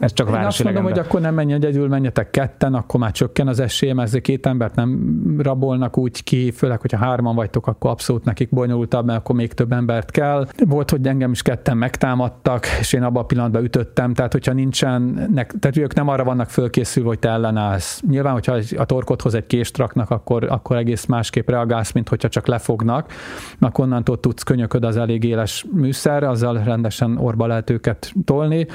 [0.00, 3.48] ez csak városi azt mondom, hogy akkor nem menj egyedül, menjetek ketten, akkor már csökken
[3.48, 8.24] az esélyem, ezért két embert nem rabolnak úgy ki, főleg, hogyha hárman vagytok, akkor abszolút
[8.24, 10.46] nekik bonyolultabb, mert akkor még több embert kell.
[10.66, 15.30] Volt, hogy engem is ketten megtámadtak, és én abban a pillanatban ütöttem, tehát hogyha nincsen,
[15.34, 18.02] tehát ők nem arra vannak fölkészülve, hogy te ellenállsz.
[18.08, 22.46] Nyilván, hogyha a torkodhoz egy kést raknak, akkor, akkor egész másképp reagálsz, mint hogyha csak
[22.46, 23.12] lefognak,
[23.60, 28.66] akkor onnantól tudsz könyököd az elég éles műszer, azzal rendesen orba lehet őket tolni,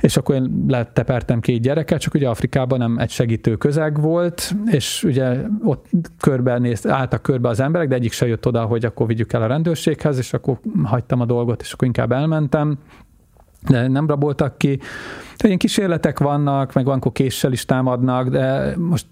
[0.00, 5.04] és akkor én letepertem két gyereket, csak ugye Afrikában nem egy segítő közeg volt, és
[5.04, 5.86] ugye ott
[6.20, 9.42] körbe néz, álltak körbe az emberek, de egyik se jött oda, hogy akkor vigyük el
[9.42, 12.78] a rendőrséghez, és akkor hagytam a dolgot, és akkor inkább elmentem
[13.68, 14.80] nem raboltak ki.
[15.44, 19.06] Ilyen kísérletek vannak, meg van, késsel is támadnak, de most,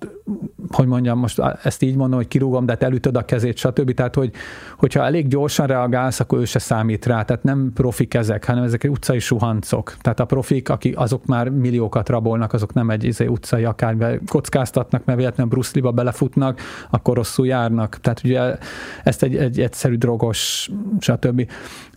[0.70, 3.94] hogy mondjam, most ezt így mondom, hogy kirúgom, de te elütöd a kezét, stb.
[3.94, 4.30] Tehát, hogy,
[4.78, 7.22] hogyha elég gyorsan reagálsz, akkor ő se számít rá.
[7.22, 9.96] Tehát nem profik ezek, hanem ezek utcai suhancok.
[10.00, 15.04] Tehát a profik, akik azok már milliókat rabolnak, azok nem egy izé, utcai akárbe kockáztatnak,
[15.04, 17.98] mert véletlenül Bruce Lee-ba belefutnak, akkor rosszul járnak.
[18.00, 18.56] Tehát ugye
[19.04, 21.50] ezt egy, egy egyszerű drogos, stb.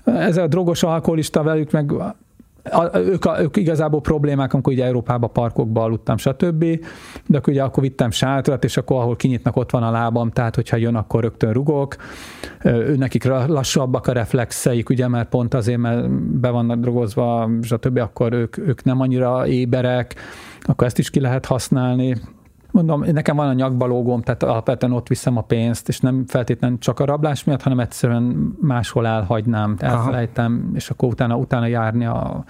[0.04, 1.94] Ez a drogos alkoholista velük meg
[2.72, 6.66] a, ők, a, ők igazából problémák, amikor ugye Európába parkokba aludtam, stb.
[7.28, 10.56] De akkor ugye akkor vittem sátrat, és akkor ahol kinyitnak, ott van a lábam, tehát
[10.56, 11.96] hogyha jön, akkor rögtön rugok.
[12.64, 16.10] Ő nekik lassabbak a reflexeik, ugye, mert pont azért, mert
[16.40, 17.98] be vannak drogozva, stb.
[17.98, 20.16] akkor ők, ők nem annyira éberek,
[20.62, 22.16] akkor ezt is ki lehet használni
[22.72, 27.00] mondom, nekem van a nyakbalógom, tehát alapvetően ott viszem a pénzt, és nem feltétlenül csak
[27.00, 30.76] a rablás miatt, hanem egyszerűen máshol elhagynám, elfelejtem, Aha.
[30.76, 32.44] és akkor utána, utána járni a,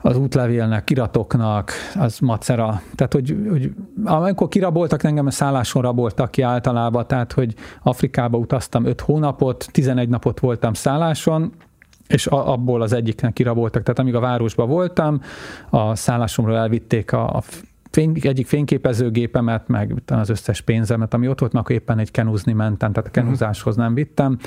[0.00, 2.80] az útlevélnek, kiratoknak, az macera.
[2.94, 3.72] Tehát, hogy, hogy
[4.04, 10.08] amikor kiraboltak engem, a szálláson raboltak ki általában, tehát, hogy Afrikába utaztam 5 hónapot, 11
[10.08, 11.52] napot voltam szálláson,
[12.06, 13.82] és abból az egyiknek kiraboltak.
[13.82, 15.20] Tehát amíg a városban voltam,
[15.70, 17.42] a szállásomról elvitték a, a
[17.92, 22.92] fény, egyik fényképezőgépemet, meg az összes pénzemet, ami ott volt, akkor éppen egy kenúzni mentem,
[22.92, 23.26] tehát a mhm.
[23.26, 24.38] kenúzáshoz nem vittem.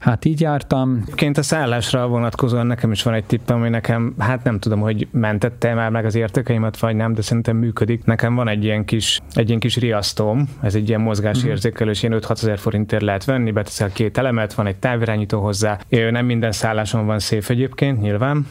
[0.00, 1.04] Hát így jártam.
[1.14, 5.08] Ként a szállásra vonatkozóan nekem is van egy tippem, ami nekem, hát nem tudom, hogy
[5.10, 8.04] mentette már meg az értékeimet, vagy nem, de szerintem működik.
[8.04, 12.20] Nekem van egy ilyen kis, egy ilyen kis riasztóm, ez egy ilyen mozgásérzékelő, és ilyen
[12.22, 15.78] 5-6 ezer forintért lehet venni, beteszel két elemet, van egy távirányító hozzá.
[15.88, 18.46] Nem minden szálláson van szép egyébként, nyilván.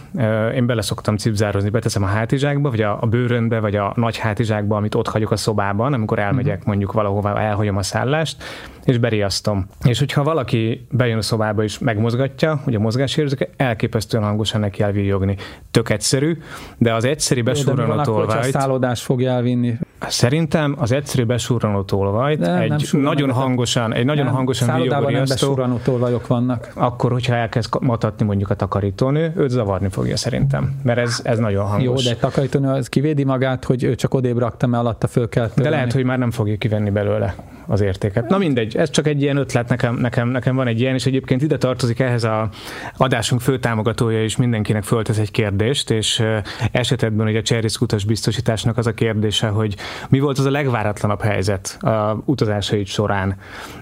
[0.56, 4.31] Én bele szoktam cipzározni, beteszem a hátizsákba, vagy a, a bőrönbe, vagy a nagy hátizsákba,
[4.76, 6.68] amit ott hagyok a szobában, amikor elmegyek uh-huh.
[6.68, 8.44] mondjuk valahova, elhagyom a szállást,
[8.86, 9.68] és beriasztom.
[9.84, 15.36] És hogyha valaki bejön a szobába és megmozgatja, hogy a mozgásérzéke elképesztően hangosan neki elvíjogni.
[15.72, 16.38] Tök egyszerű,
[16.78, 18.56] de az egyszerű besurranó tolvajt...
[18.56, 19.78] a szállodás fogja elvinni.
[20.08, 25.78] Szerintem az egyszerű besurranó tolvajt egy nagyon hangosan, egy nagyon nem, hangosan víjogó nem besurranó
[25.84, 26.72] tolvajok vannak.
[26.74, 31.66] Akkor, hogyha elkezd matatni mondjuk a takarítónő, őt zavarni fogja szerintem, mert ez, ez nagyon
[31.66, 31.86] hangos.
[31.86, 35.30] Jó, de egy takarítónő az kivédi magát, hogy ő csak odébb rakta, mert alatta föl
[35.30, 37.36] kell De lehet, hogy már nem fogja kivenni belőle
[37.68, 38.30] az értéket.
[38.30, 41.42] Na mindegy, ez csak egy ilyen ötlet, nekem, nekem, nekem van egy ilyen, és egyébként
[41.42, 42.50] ide tartozik ehhez a
[42.98, 46.24] adásunk főtámogatója is mindenkinek föltesz egy kérdést, és
[46.72, 49.76] esetedben ugye a Cserrisz utas biztosításnak az a kérdése, hogy
[50.10, 53.36] mi volt az a legváratlanabb helyzet a utazásaid során,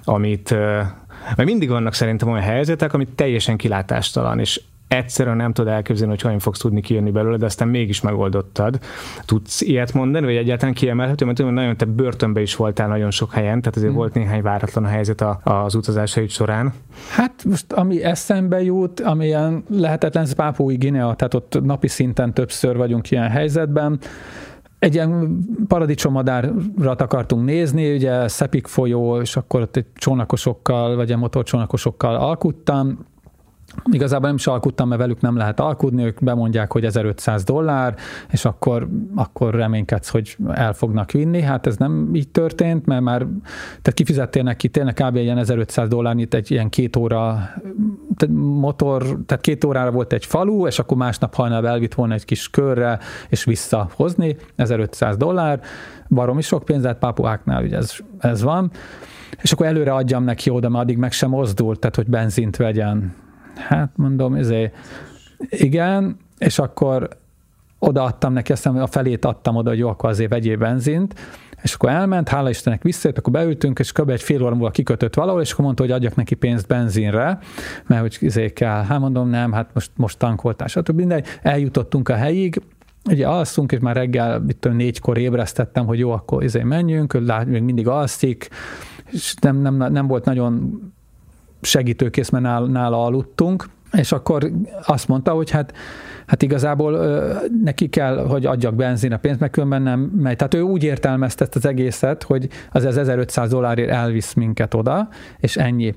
[0.04, 0.56] amit
[1.36, 6.22] mert mindig vannak szerintem olyan helyzetek, amit teljesen kilátástalan, és egyszerűen nem tudod elképzelni, hogy
[6.22, 8.80] hogyan fogsz tudni kijönni belőle, de aztán mégis megoldottad.
[9.26, 13.32] Tudsz ilyet mondani, vagy egyáltalán kiemelhető, mert tudom, nagyon te börtönbe is voltál nagyon sok
[13.32, 14.00] helyen, tehát azért hmm.
[14.00, 16.74] volt néhány váratlan helyzet a, az utazásaid során.
[17.16, 22.78] Hát most ami eszembe jut, amilyen lehetetlen, ez Pápói Guinea, tehát ott napi szinten többször
[22.78, 24.00] vagyunk ilyen helyzetben,
[24.80, 31.18] egy ilyen paradicsomadárat akartunk nézni, ugye Szepik folyó, és akkor ott egy csónakosokkal, vagy egy
[31.18, 33.06] motorcsónakosokkal alkuttam,
[33.92, 37.96] Igazából nem is alkuttam, mert velük nem lehet alkudni, ők bemondják, hogy 1500 dollár,
[38.32, 41.42] és akkor, akkor reménykedsz, hogy el fognak vinni.
[41.42, 43.20] Hát ez nem így történt, mert már
[43.68, 45.16] tehát kifizettél neki tényleg kb.
[45.16, 47.50] ilyen 1500 dollárnyit egy ilyen két óra
[48.16, 52.26] tehát motor, tehát két órára volt egy falu, és akkor másnap hajnal elvitt volna egy
[52.26, 53.00] kis körre,
[53.30, 55.62] és visszahozni, 1500 dollár,
[56.10, 58.72] baromi sok pénzet, pápuáknál ugye ez, ez van,
[59.42, 63.14] és akkor előre adjam neki oda, mert addig meg sem mozdult, tehát hogy benzint vegyen
[63.68, 64.76] hát mondom, ezért
[65.50, 67.10] igen, és akkor
[67.80, 71.16] odaadtam neki, aztán a felét adtam oda, hogy jó, akkor azért vegyél benzint,
[71.62, 74.10] és akkor elment, hála Istennek visszajött, akkor beültünk, és kb.
[74.10, 77.40] egy fél óra múlva kikötött valahol, és akkor mondta, hogy adjak neki pénzt benzinre,
[77.88, 78.84] mert hogy izé kell.
[78.84, 80.96] Hát mondom, nem, hát most, most tankoltál, stb.
[80.96, 81.26] Mindegy.
[81.42, 82.62] Eljutottunk a helyig,
[83.10, 87.46] ugye alszunk, és már reggel, mit tudom, négykor ébresztettem, hogy jó, akkor izé menjünk, lát,
[87.46, 88.50] még mindig alszik,
[89.12, 90.82] és nem, nem, nem volt nagyon
[91.62, 94.52] segítőkész, mert nála, nála aludtunk, és akkor
[94.86, 95.74] azt mondta, hogy hát,
[96.26, 100.36] hát igazából ö, neki kell, hogy adjak benzin a pénzt, mert különben nem megy.
[100.36, 105.10] Tehát ő úgy értelmezte ezt az egészet, hogy az, az 1500 dollárért elvisz minket oda,
[105.38, 105.96] és ennyi.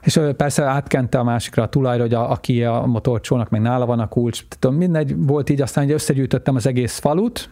[0.00, 3.86] És ő persze átkente a másikra a tulajra, hogy a, aki a motorcsónak, meg nála
[3.86, 4.44] van a kulcs.
[4.58, 7.50] Tudom, mindegy, volt így, aztán hogy összegyűjtöttem az egész falut,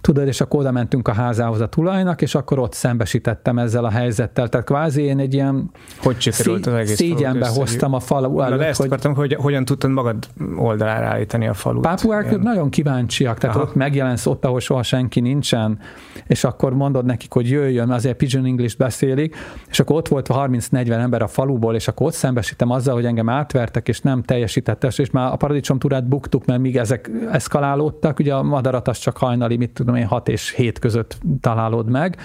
[0.00, 3.90] tudod, és akkor oda mentünk a házához a tulajnak, és akkor ott szembesítettem ezzel a
[3.90, 4.48] helyzettel.
[4.48, 5.70] Tehát kvázi én egy ilyen
[6.02, 8.50] hogy sikerült az egész szégyenbe hoztam a falu előtt.
[8.50, 10.16] Na, de ezt hogy, akartam, hogy hogyan tudtad magad
[10.56, 11.82] oldalára állítani a falut.
[11.82, 12.40] Pápuák ilyen.
[12.40, 13.64] nagyon kíváncsiak, tehát Aha.
[13.64, 15.78] ott megjelensz ott, ahol soha senki nincsen,
[16.26, 19.36] és akkor mondod nekik, hogy jöjjön, azért Pigeon English beszélik,
[19.70, 23.28] és akkor ott volt 30-40 ember a faluból, és akkor ott szembesítem azzal, hogy engem
[23.28, 28.34] átvertek, és nem teljesítette, és már a paradicsom túrát buktuk, mert míg ezek eszkalálódtak, ugye
[28.34, 32.16] a madarat az csak hajnali, mit tudom én, 6 és 7 között találod meg,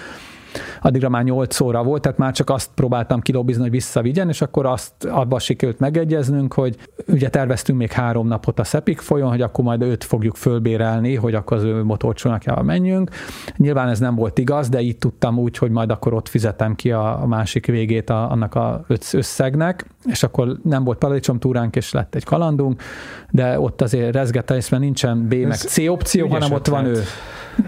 [0.82, 4.66] addigra már 8 óra volt, tehát már csak azt próbáltam kilobbizni, hogy visszavigyen, és akkor
[4.66, 6.76] azt abba sikerült megegyeznünk, hogy
[7.08, 11.34] ugye terveztünk még három napot a Szepik folyón, hogy akkor majd őt fogjuk fölbérelni, hogy
[11.34, 13.10] akkor az ő motorcsónakjával menjünk.
[13.58, 16.92] Nyilván ez nem volt igaz, de így tudtam úgy, hogy majd akkor ott fizetem ki
[16.92, 21.92] a, a másik végét a, annak a összegnek, és akkor nem volt paradicsom túránk, és
[21.92, 22.82] lett egy kalandunk,
[23.30, 27.04] de ott azért rezgette, mert nincsen B meg C opció, hanem ott van ő.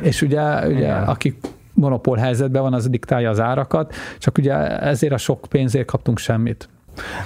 [0.02, 1.38] És ugye, ugye aki
[1.74, 6.70] monopól helyzetben van, az diktálja az árakat, csak ugye ezért a sok pénzért kaptunk semmit.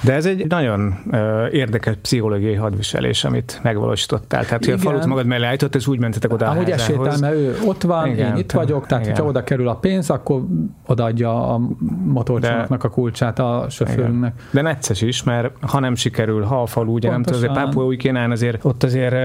[0.01, 1.19] De ez egy nagyon uh,
[1.51, 4.45] érdekes pszichológiai hadviselés, amit megvalósítottál.
[4.45, 7.57] Tehát, hogy a falut magad mellé állított, és úgy mentetek oda Amúgy esélytel, mert ő
[7.65, 9.15] ott van, igen, én itt vagyok, tehát igen.
[9.15, 10.41] hogyha oda kerül a pénz, akkor
[10.85, 11.61] odaadja a
[12.05, 14.33] motorcsónaknak a kulcsát a sofőrünknek.
[14.35, 14.47] Igen.
[14.51, 17.41] De necces is, mert ha nem sikerül, ha a falu ugye Pontosan.
[17.41, 19.15] nem tudom, azért Pápua új kénán azért ott azért,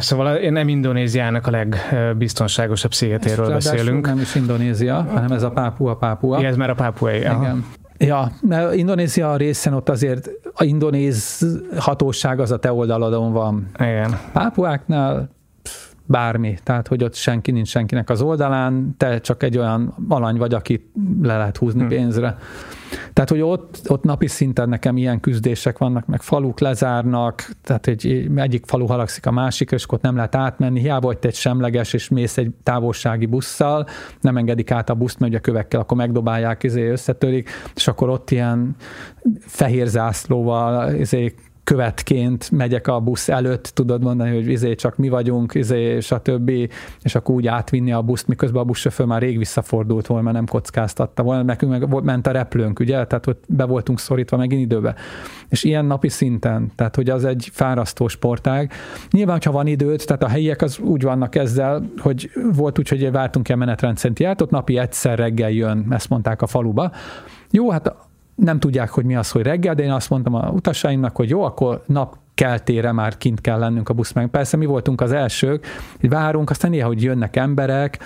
[0.00, 4.06] szóval nem Indonéziának a legbiztonságosabb szigetéről beszélünk.
[4.06, 6.38] Nem is Indonézia, hanem ez a Pápua Pápua.
[6.38, 7.16] Igen, ez már a Pápuai.
[7.16, 7.64] Igen.
[8.04, 11.46] Ja, mert Indonézia részen ott azért a indonéz
[11.76, 13.70] hatóság az a te oldaladon van.
[13.78, 14.18] Igen.
[14.32, 15.30] Pápuáknál
[16.10, 20.54] bármi, tehát hogy ott senki nincs senkinek az oldalán, te csak egy olyan alany vagy,
[20.54, 20.90] aki
[21.22, 21.88] le lehet húzni hmm.
[21.88, 22.38] pénzre.
[23.12, 28.30] Tehát, hogy ott, ott napi szinten nekem ilyen küzdések vannak, meg faluk lezárnak, tehát egy,
[28.36, 31.92] egyik falu halagszik a másik, és ott nem lehet átmenni, hiába hogy te egy semleges,
[31.92, 33.86] és mész egy távolsági busszal,
[34.20, 38.30] nem engedik át a buszt, mert ugye kövekkel akkor megdobálják, izé összetörik, és akkor ott
[38.30, 38.76] ilyen
[39.40, 41.34] fehér zászlóval izé
[41.70, 46.50] követként megyek a busz előtt, tudod mondani, hogy izé csak mi vagyunk, izé, stb.
[47.02, 50.46] És akkor úgy átvinni a buszt, miközben a buszsofőr már rég visszafordult volna, mert nem
[50.46, 51.42] kockáztatta volna.
[51.42, 53.06] Nekünk meg ment a replőnk, ugye?
[53.06, 54.94] Tehát ott be voltunk szorítva megint időbe.
[55.48, 58.72] És ilyen napi szinten, tehát hogy az egy fárasztó sportág.
[59.10, 63.10] Nyilván, ha van időt, tehát a helyiek az úgy vannak ezzel, hogy volt úgy, hogy
[63.10, 66.92] vártunk el menetrend szerint ott napi egyszer reggel jön, ezt mondták a faluba.
[67.50, 67.94] Jó, hát
[68.40, 71.42] nem tudják, hogy mi az, hogy reggel, de én azt mondtam a utasaimnak, hogy jó,
[71.42, 74.26] akkor nap keltére már kint kell lennünk a busz meg.
[74.26, 75.66] Persze mi voltunk az elsők,
[76.00, 77.98] hogy várunk, aztán néha, hogy jönnek emberek,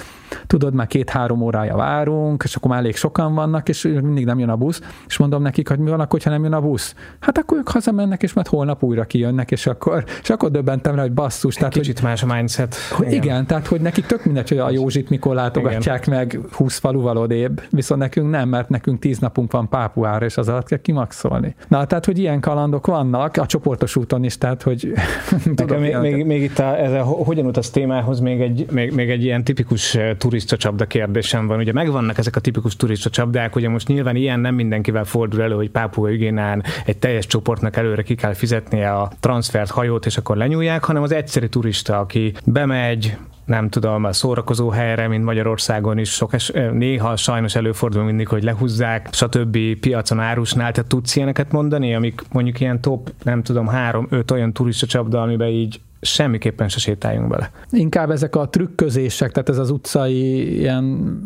[0.47, 4.49] tudod, már két-három órája várunk, és akkor már elég sokan vannak, és mindig nem jön
[4.49, 6.95] a busz, és mondom nekik, hogy mi van akkor, ha nem jön a busz?
[7.21, 11.03] Hát akkor ők hazamennek, és majd holnap újra kijönnek, és akkor, és akkor döbbentem rá,
[11.03, 11.55] hogy basszus.
[11.55, 12.75] Tehát, Kicsit hogy, más a mindset.
[12.91, 13.23] Hogy igen.
[13.23, 16.19] igen, tehát hogy nekik tök mindegy, hogy a Józsit mikor látogatják igen.
[16.19, 20.49] meg 20 faluval odébb, viszont nekünk nem, mert nekünk 10 napunk van Pápuára, és az
[20.49, 21.55] alatt kell kimaxolni.
[21.69, 24.93] Na, tehát, hogy ilyen kalandok vannak, a csoportos úton is, tehát hogy
[25.57, 29.11] Nekem még, még, még, itt a, ez a hogyan utaz témához még egy, még, még
[29.11, 31.59] egy ilyen tipikus turista csapda kérdésem van.
[31.59, 35.55] Ugye megvannak ezek a tipikus turista csapdák, ugye most nyilván ilyen nem mindenkivel fordul elő,
[35.55, 40.37] hogy Pápua Ügénán egy teljes csoportnak előre ki kell fizetnie a transfert, hajót, és akkor
[40.37, 46.11] lenyúlják, hanem az egyszerű turista, aki bemegy, nem tudom, a szórakozó helyre, mint Magyarországon is
[46.11, 49.59] sok es, néha sajnos előfordul mindig, hogy lehúzzák, stb.
[49.81, 54.87] piacon árusnál, tehát tudsz ilyeneket mondani, amik mondjuk ilyen top, nem tudom, három-öt olyan turista
[54.87, 57.51] csapda, amiben így semmiképpen se sétáljunk bele.
[57.71, 61.19] Inkább ezek a trükközések, tehát ez az utcai ilyen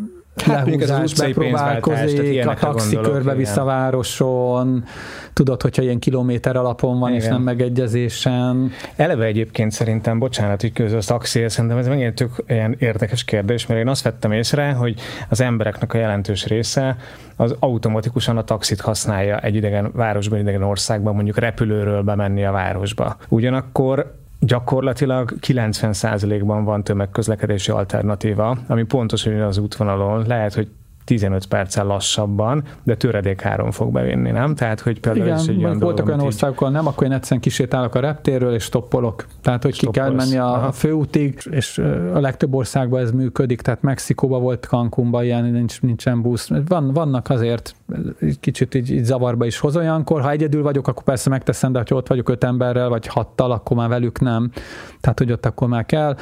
[0.45, 4.83] hát lehúzás, bepróbálkozik, a taxi körbe visz a városon,
[5.33, 7.21] tudod, hogyha ilyen kilométer alapon van, igen.
[7.21, 8.71] és nem megegyezésen.
[8.95, 13.65] Eleve egyébként szerintem, bocsánat, hogy közül a taxi, szerintem ez megint tök ilyen érdekes kérdés,
[13.65, 14.99] mert én azt vettem észre, hogy
[15.29, 16.97] az embereknek a jelentős része
[17.35, 23.17] az automatikusan a taxit használja egy idegen városban, idegen országban, mondjuk repülőről bemenni a városba.
[23.29, 30.67] Ugyanakkor gyakorlatilag 90%-ban van tömegközlekedési alternatíva, ami pontos, hogy az útvonalon lehet, hogy
[31.09, 34.55] 15 perccel lassabban, de töredék áron fog bevinni, nem?
[34.55, 37.95] Tehát, hogy például Igen, is egy olyan voltak olyan országok, nem, akkor én egyszerűen kisétálok
[37.95, 39.25] a reptérről, és stoppolok.
[39.41, 39.95] Tehát, hogy Stoppolsz.
[39.95, 40.71] ki kell menni a Aha.
[40.71, 41.77] főútig, és
[42.13, 46.49] a legtöbb országban ez működik, tehát Mexikóban volt, Cancúnban ilyen, nincs, nincsen busz.
[46.67, 47.75] Van, vannak azért,
[48.39, 50.21] kicsit így, így zavarba is hoz olyankor.
[50.21, 53.77] Ha egyedül vagyok, akkor persze megteszem, de ha ott vagyok öt emberrel, vagy hattal, akkor
[53.77, 54.51] már velük nem.
[54.99, 56.15] Tehát, hogy ott akkor már kell.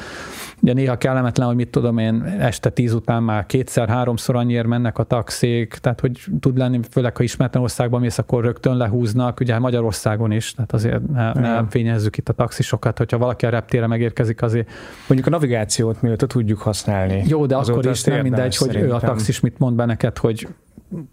[0.62, 4.98] Ugye néha kellemetlen, hogy mit tudom én, este tíz után már kétszer, háromszor annyiért mennek
[4.98, 9.58] a taxik, tehát hogy tud lenni, főleg ha ismeretlen országban mész, akkor rögtön lehúznak, ugye
[9.58, 14.42] Magyarországon is, tehát azért ne, ne fényezzük itt a taxisokat, hogyha valaki a reptére megérkezik,
[14.42, 14.70] azért.
[15.06, 17.22] Mondjuk a navigációt mióta tudjuk használni.
[17.26, 20.48] Jó, de akkor is nem mindegy, hogy ő a taxis mit mond be neked, hogy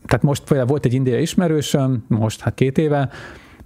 [0.06, 3.10] tehát most például volt egy indiai ismerősöm, most hát két éve,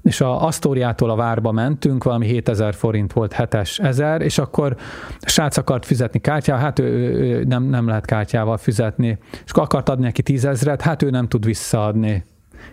[0.03, 4.76] és a Asztóriától a várba mentünk, valami 7000 forint volt, 7-es ezer, és akkor
[5.20, 9.64] a srác akart fizetni kártyával, hát ő, ő, nem, nem lehet kártyával fizetni, és akkor
[9.64, 12.24] akart adni neki 10 ezeret, hát ő nem tud visszaadni.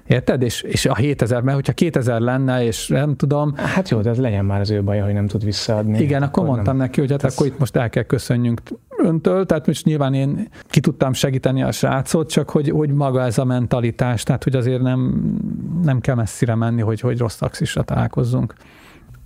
[0.07, 0.43] Érted?
[0.43, 3.55] És, és a 7000, mert hogyha 2000 lenne, és nem tudom.
[3.57, 5.99] Hát jó, de ez legyen már az ő baja, hogy nem tud visszaadni.
[5.99, 6.87] Igen, akkor, akkor mondtam nem.
[6.87, 7.35] neki, hogy hát ez...
[7.35, 8.61] akkor itt most el kell köszönjünk
[8.97, 13.39] öntől, tehát most nyilván én ki tudtam segíteni a srácot, csak hogy, hogy maga ez
[13.39, 15.33] a mentalitás, tehát hogy azért nem,
[15.83, 18.55] nem kell messzire menni, hogy, hogy rossz taxisra találkozzunk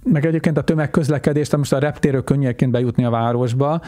[0.05, 3.81] meg egyébként a tömegközlekedést, most a reptérő könnyelként bejutni a városba,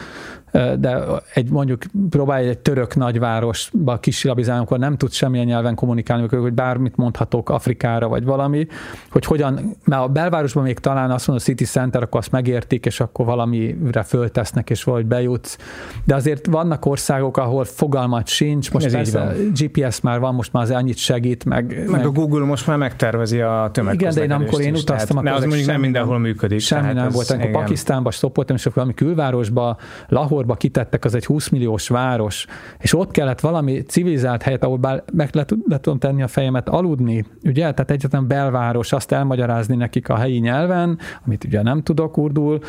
[0.79, 0.99] de
[1.33, 6.95] egy mondjuk próbálj egy török nagyvárosba kisilabizálni, akkor nem tud semmilyen nyelven kommunikálni, hogy bármit
[6.95, 8.67] mondhatok Afrikára, vagy valami,
[9.11, 12.99] hogy hogyan, mert a belvárosban még talán azt mondod, City Center, akkor azt megértik, és
[12.99, 15.57] akkor valamire föltesznek, és valahogy bejutsz.
[16.03, 20.63] De azért vannak országok, ahol fogalmat sincs, most Ez persze GPS már van, most már
[20.63, 24.33] az annyit segít, meg, meg, meg, a Google most már megtervezi a tömegközlekedést Igen, de
[24.33, 26.59] én amikor én utaztam, akkor az mondjuk nem mindenhol működik.
[26.59, 27.29] Semmi nem volt.
[27.29, 29.77] Amikor Pakisztánba stoppoltam, és akkor valami külvárosba,
[30.07, 32.45] Lahorba kitettek, az egy 20 milliós város,
[32.79, 36.69] és ott kellett valami civilizált helyet, ahol bár meg le, le tudom tenni a fejemet
[36.69, 42.17] aludni, ugye, tehát egyetlen belváros, azt elmagyarázni nekik a helyi nyelven, amit ugye nem tudok
[42.17, 42.59] urdul,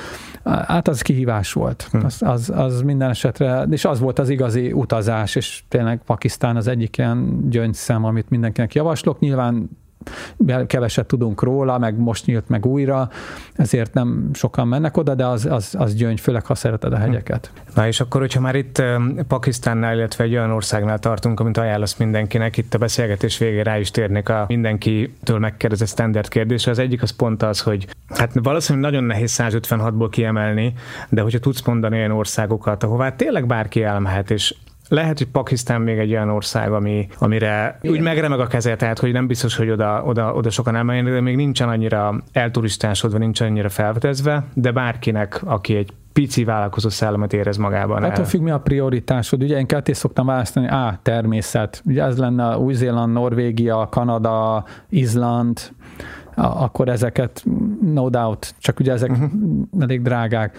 [0.45, 1.89] hát az kihívás volt.
[1.91, 2.05] Hm.
[2.05, 6.67] Az, az, az minden esetre, és az volt az igazi utazás, és tényleg Pakisztán az
[6.67, 9.19] egyik ilyen gyöngyszem, amit mindenkinek javaslok.
[9.19, 9.69] Nyilván
[10.67, 13.09] keveset tudunk róla, meg most nyílt meg újra,
[13.55, 17.51] ezért nem sokan mennek oda, de az, az, az gyöngy, főleg ha szereted a hegyeket.
[17.75, 18.83] Na és akkor, hogyha már itt
[19.29, 23.91] Pakisztánnál, illetve egy olyan országnál tartunk, amit ajánlasz mindenkinek, itt a beszélgetés végén rá is
[23.91, 26.71] térnék a mindenkitől megkérdezett standard kérdésre.
[26.71, 30.73] Az egyik az pont az, hogy hát valószínűleg nagyon nehéz 156-ból kiemelni,
[31.09, 34.55] de hogyha tudsz mondani olyan országokat, ahová tényleg bárki elmehet, és
[34.95, 37.97] lehet, hogy Pakisztán még egy olyan ország, ami, amire Igen.
[37.97, 41.21] úgy megremeg a keze, tehát hogy nem biztos, hogy oda, oda, oda sokan elmenjenek, de
[41.21, 47.57] még nincsen annyira elturistásodva, nincs annyira felvetezve, de bárkinek, aki egy pici vállalkozó szellemet érez
[47.57, 48.03] magában.
[48.03, 49.43] Hát függ, mi a prioritásod.
[49.43, 51.83] Ugye én ketté szoktam választani, A, természet.
[51.85, 55.61] Ugye ez lenne Új-Zéland, Norvégia, Kanada, Izland,
[56.37, 57.45] akkor ezeket
[57.95, 59.31] no doubt, csak ugye ezek uh-huh.
[59.81, 60.59] elég drágák.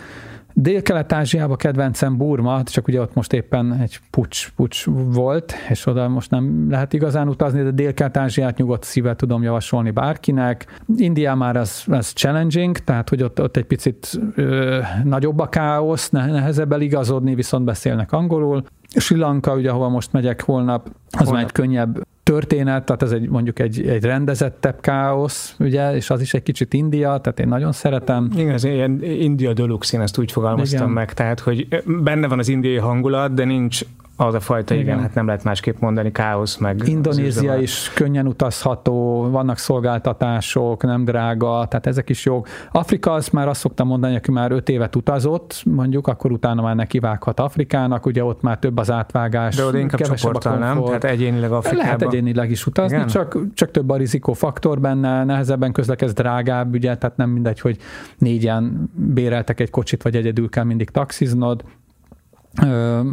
[0.58, 6.32] Dél-Kelet-Ázsiában kedvencem Burma, csak ugye ott most éppen egy pucs, pucs volt, és oda most
[6.32, 10.80] nem lehet igazán utazni, de Dél-Kelet-Ázsiát nyugodt szíve tudom javasolni bárkinek.
[10.98, 16.10] India már az, az challenging, tehát hogy ott, ott egy picit ö, nagyobb a káosz,
[16.10, 18.64] nehezebb eligazodni, viszont beszélnek angolul.
[18.96, 21.34] Sri Lanka, ugye, ahova most megyek holnap, az holnap.
[21.34, 26.22] már egy könnyebb történet, tehát ez egy mondjuk egy, egy rendezettebb káosz, ugye, és az
[26.22, 28.30] is egy kicsit India, tehát én nagyon szeretem.
[28.36, 30.94] Igen, ez ilyen India Deluxe, én ezt úgy fogalmaztam Igen.
[30.94, 31.68] meg, tehát hogy
[32.04, 33.82] benne van az indiai hangulat, de nincs
[34.18, 36.88] az a fajta, igen, igen hát nem lehet másképp mondani, káosz meg.
[36.88, 42.48] Indonézia is könnyen utazható, vannak szolgáltatások, nem drága, tehát ezek is jók.
[42.72, 46.76] Afrika azt már azt szoktam mondani, aki már öt évet utazott, mondjuk, akkor utána már
[46.76, 49.56] nekivághat Afrikának, ugye ott már több az átvágás.
[49.56, 50.84] De oda inkább csoporttal, nem?
[50.84, 51.86] Tehát egyénileg Afrikában.
[51.86, 57.18] Lehet egyénileg is utazni, csak, csak több a rizikófaktor benne, nehezebben közlekez drágább, ugye, tehát
[57.18, 57.78] nem mindegy, hogy
[58.18, 61.64] négyen béreltek egy kocsit, vagy egyedül kell mindig taxiznod,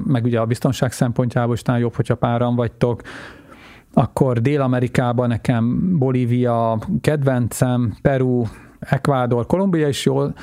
[0.05, 3.03] meg ugye a biztonság szempontjából is jobb, hogyha páran vagytok,
[3.93, 8.45] akkor Dél-Amerikában nekem Bolívia kedvencem, Peru,
[8.79, 10.35] Ecuador, Kolumbia is jól,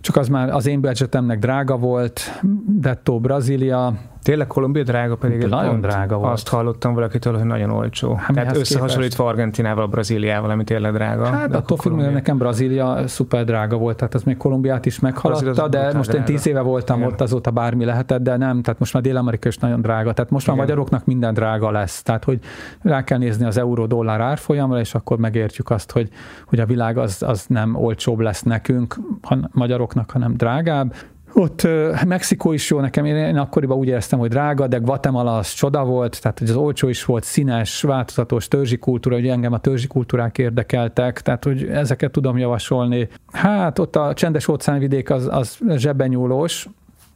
[0.00, 5.46] csak az már az én budgetemnek drága volt, Detto, Brazília, Tényleg Kolumbia drága pedig De
[5.46, 6.32] nagyon drága volt.
[6.32, 8.14] Azt hallottam valakitől, hogy nagyon olcsó.
[8.14, 11.24] Hát Tehát összehasonlítva Argentinával, Brazíliával, ami tényleg drága.
[11.24, 15.68] Hát attól függ, hogy nekem Brazília szuper drága volt, tehát az még Kolumbiát is meghaladta,
[15.68, 16.18] de most drága.
[16.18, 17.10] én tíz éve voltam Igen.
[17.10, 20.12] ott, azóta bármi lehetett, de nem, tehát most már Dél-Amerika is nagyon drága.
[20.12, 20.68] Tehát most már Igen.
[20.68, 22.02] magyaroknak minden drága lesz.
[22.02, 22.38] Tehát, hogy
[22.82, 26.08] rá kell nézni az euró-dollár árfolyamra, és akkor megértjük azt, hogy,
[26.46, 30.94] hogy a világ az, az nem olcsóbb lesz nekünk, han, magyaroknak, hanem drágább.
[31.34, 31.68] Ott
[32.06, 35.84] Mexikó is jó nekem, én, én akkoriban úgy éreztem, hogy drága, de Guatemala az csoda
[35.84, 39.86] volt, tehát hogy az olcsó is volt, színes, változatos törzsi kultúra, hogy engem a törzsi
[39.86, 43.08] kultúrák érdekeltek, tehát hogy ezeket tudom javasolni.
[43.32, 46.68] Hát ott a csendes óceánvidék az, az zsebenyúlós,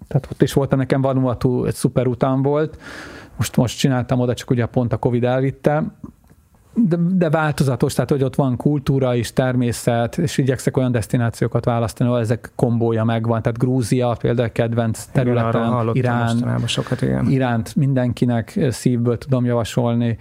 [0.08, 2.78] tehát ott is volt nekem Vanuatu, egy szuper után volt,
[3.36, 5.82] most, most csináltam oda, csak ugye pont a Covid elvitte,
[6.76, 12.08] de, de változatos, tehát hogy ott van kultúra is, természet, és igyekszek olyan destinációkat választani,
[12.08, 13.42] ahol ezek kombója megvan.
[13.42, 17.26] Tehát Grúzia például kedvenc területen, igen, Irán, sokat, igen.
[17.26, 20.18] Iránt mindenkinek szívből tudom javasolni.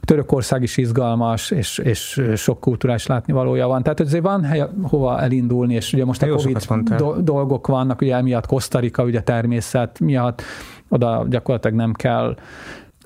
[0.00, 3.82] Törökország is izgalmas, és, és sok kulturális látnivalója van.
[3.82, 6.58] Tehát azért van hely, hova elindulni, és ugye most a Covid
[6.96, 10.42] do- dolgok vannak, ugye emiatt Kosztarika, ugye természet miatt,
[10.88, 12.36] oda gyakorlatilag nem kell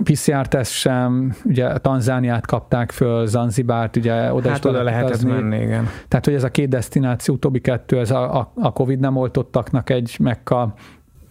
[0.05, 5.31] PCR-teszt sem, ugye Tanzániát kapták föl, Zanzibárt, ugye oda hát is oda lehetett utazni.
[5.31, 5.89] menni, igen.
[6.09, 9.91] Tehát, hogy ez a két destináció, utóbbi kettő, ez a, a, a Covid nem oltottaknak
[9.91, 10.75] egy mekka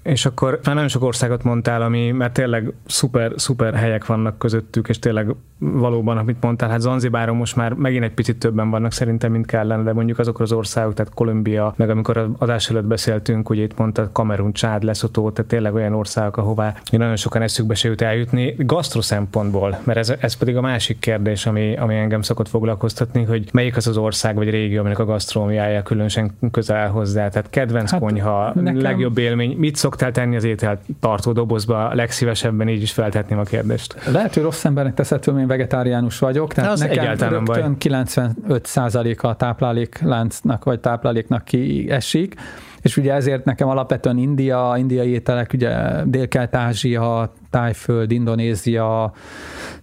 [0.03, 4.89] és akkor már nagyon sok országot mondtál, ami, mert tényleg szuper, szuper helyek vannak közöttük,
[4.89, 9.31] és tényleg valóban, amit mondtál, hát Zanzibáron most már megint egy picit többen vannak szerintem,
[9.31, 13.49] mint kellene, de mondjuk azok az országok, tehát Kolumbia, meg amikor az adás előtt beszéltünk,
[13.49, 17.87] ugye itt mondta Kamerun, Csád, Lesotho, tehát tényleg olyan országok, ahová nagyon sokan eszükbe se
[17.87, 22.47] jut eljutni, gasztro szempontból, mert ez, ez pedig a másik kérdés, ami, ami engem szokott
[22.47, 27.49] foglalkoztatni, hogy melyik az az ország vagy régió, aminek a gasztrómiája különösen közel hozzá, tehát
[27.49, 28.81] kedvenc hát, konyha, nekem...
[28.81, 33.95] legjobb élmény, mit szoktál tenni az ételt tartó dobozba, legszívesebben így is feltetném a kérdést.
[34.11, 37.63] Lehet, hogy rossz embernek hogy én vegetáriánus vagyok, tehát nekem rögtön baj.
[37.79, 42.35] 95%-a a táplálékláncnak vagy tápláléknak kiesik,
[42.81, 49.13] és ugye ezért nekem alapvetően India, indiai ételek, ugye Dél-Kelet-Ázsia, Tájföld, Indonézia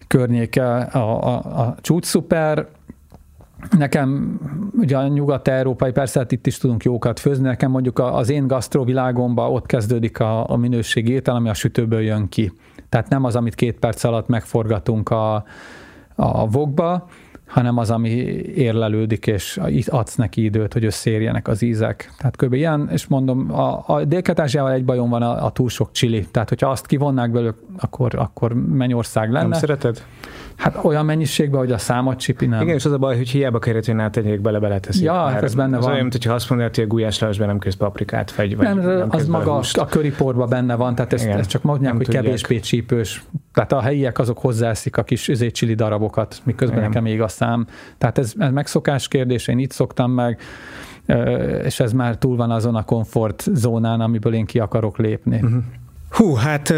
[0.06, 2.66] környéke a, a, a csúcs szuper,
[3.78, 4.40] Nekem
[4.78, 9.50] ugye a nyugat-európai, persze hát itt is tudunk jókat főzni, nekem mondjuk az én gasztrovilágomban
[9.50, 12.52] ott kezdődik a, a minőségi étel, ami a sütőből jön ki.
[12.88, 15.44] Tehát nem az, amit két perc alatt megforgatunk a,
[16.14, 17.08] a vokba,
[17.46, 18.08] hanem az, ami
[18.54, 22.12] érlelődik, és adsz neki időt, hogy összeérjenek az ízek.
[22.18, 22.52] Tehát kb.
[22.52, 24.22] ilyen, és mondom, a, a dél
[24.66, 26.26] egy bajom van a, a túl sok csili.
[26.30, 29.48] Tehát, hogyha azt kivonnák belőle, akkor, akkor Mennyország lenne.
[29.48, 30.02] Nem szereted?
[30.58, 32.62] Hát olyan mennyiségben, hogy a számot csipi nem.
[32.62, 35.02] Igen, és az a baj, hogy hiába kérhet, hogy ne tegyék bele, beleteszik.
[35.02, 35.92] Ja, hát ez benne az van.
[35.92, 39.26] olyan, hogyha azt mondod, hogy a gulyáslevesben nem kész paprikát, vagy, nem, vagy nem az
[39.26, 42.22] maga a, a köriporba benne van, tehát ezt, ezt csak mondják, hogy tudják.
[42.22, 43.24] kevésbé csípős.
[43.52, 46.88] Tehát a helyiek azok hozzáeszik a kis üzét csili darabokat, miközben Igen.
[46.88, 47.66] nekem még a szám.
[47.98, 50.40] Tehát ez, ez megszokás kérdés, én itt szoktam meg
[51.64, 55.36] és ez már túl van azon a komfort zónán, amiből én ki akarok lépni.
[55.36, 55.62] Uh-huh.
[56.10, 56.74] Hú, hát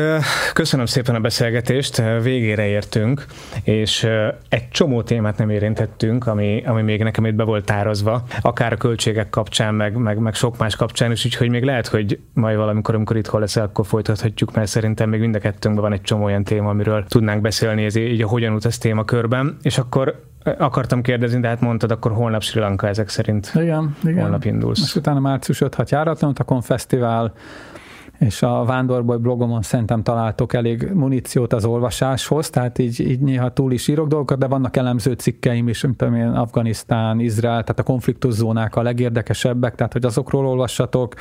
[0.53, 3.25] köszönöm szépen a beszélgetést, végére értünk,
[3.63, 4.07] és
[4.49, 8.77] egy csomó témát nem érintettünk, ami, ami még nekem itt be volt tározva, akár a
[8.77, 12.95] költségek kapcsán, meg, meg, meg sok más kapcsán is, úgyhogy még lehet, hogy majd valamikor,
[12.95, 16.45] amikor itt lesz, akkor folytathatjuk, mert szerintem még mind a kettőnkben van egy csomó olyan
[16.45, 20.29] téma, amiről tudnánk beszélni, ez így a hogyan utaz témakörben, és akkor
[20.59, 23.51] akartam kérdezni, de hát mondtad, akkor holnap Sri Lanka ezek szerint.
[23.55, 24.21] Igen, igen.
[24.21, 24.81] Holnap indulsz.
[24.81, 27.33] Most utána március 5 6 járatlan, a fesztivál
[28.21, 33.73] és a Vándorboly blogomon szerintem találtok elég muníciót az olvasáshoz, tehát így, így néha túl
[33.73, 38.77] is írok dolgokat, de vannak elemző cikkeim is, mint én Afganisztán, Izrael, tehát a konfliktuszónák
[38.77, 41.15] a legérdekesebbek, tehát hogy azokról olvassatok,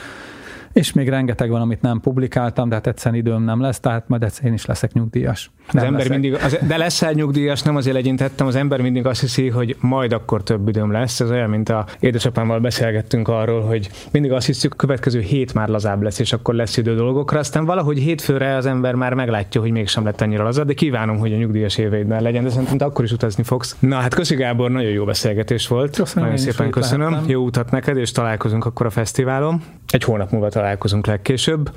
[0.73, 4.23] és még rengeteg van, amit nem publikáltam, de hát egyszerűen időm nem lesz, tehát majd
[4.23, 5.51] egyszer én is leszek nyugdíjas.
[5.73, 9.49] Az ember mindig, az, de leszel nyugdíjas, nem azért legyintettem, az ember mindig azt hiszi,
[9.49, 11.19] hogy majd akkor több időm lesz.
[11.19, 16.01] Ez olyan, mint a édesapámmal beszélgettünk arról, hogy mindig azt hiszük, következő hét már lazább
[16.01, 17.39] lesz, és akkor lesz idő dolgokra.
[17.39, 21.33] Aztán valahogy hétfőre az ember már meglátja, hogy mégsem lett annyira lazább, de kívánom, hogy
[21.33, 23.75] a nyugdíjas éveidben legyen, de szerintem akkor is utazni fogsz.
[23.79, 25.95] Na hát köszi Gábor, nagyon jó beszélgetés volt.
[25.95, 27.09] Köszönöm, nagyon szépen köszönöm.
[27.09, 27.29] Lehettem.
[27.29, 29.61] Jó utat neked, és találkozunk akkor a fesztiválon.
[29.89, 31.71] Egy hónap múlva találkozunk legkésőbb.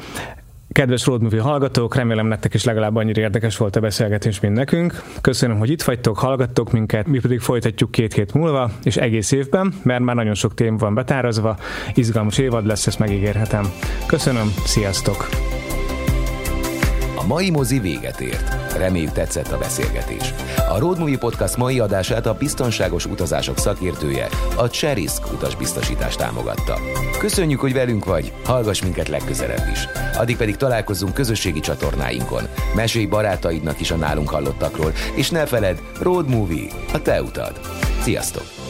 [0.72, 5.02] Kedves Road Movie hallgatók, remélem nektek is legalább annyira érdekes volt a beszélgetés, mint nekünk.
[5.20, 9.74] Köszönöm, hogy itt vagytok, hallgattok minket, mi pedig folytatjuk két hét múlva, és egész évben,
[9.82, 11.56] mert már nagyon sok téma van betárazva,
[11.94, 13.72] izgalmas évad lesz, ezt megígérhetem.
[14.06, 15.28] Köszönöm, sziasztok!
[17.22, 18.76] A mai mozi véget ért.
[18.76, 20.34] Reméljük tetszett a beszélgetés.
[20.68, 26.78] A Road Movie Podcast mai adását a biztonságos utazások szakértője, a Cherisk utasbiztosítás támogatta.
[27.18, 29.88] Köszönjük, hogy velünk vagy, hallgass minket legközelebb is.
[30.16, 32.42] Addig pedig találkozzunk közösségi csatornáinkon.
[32.74, 37.60] Mesélj barátaidnak is a nálunk hallottakról, és ne feled, Road Movie, a te utad.
[38.00, 38.61] Sziasztok!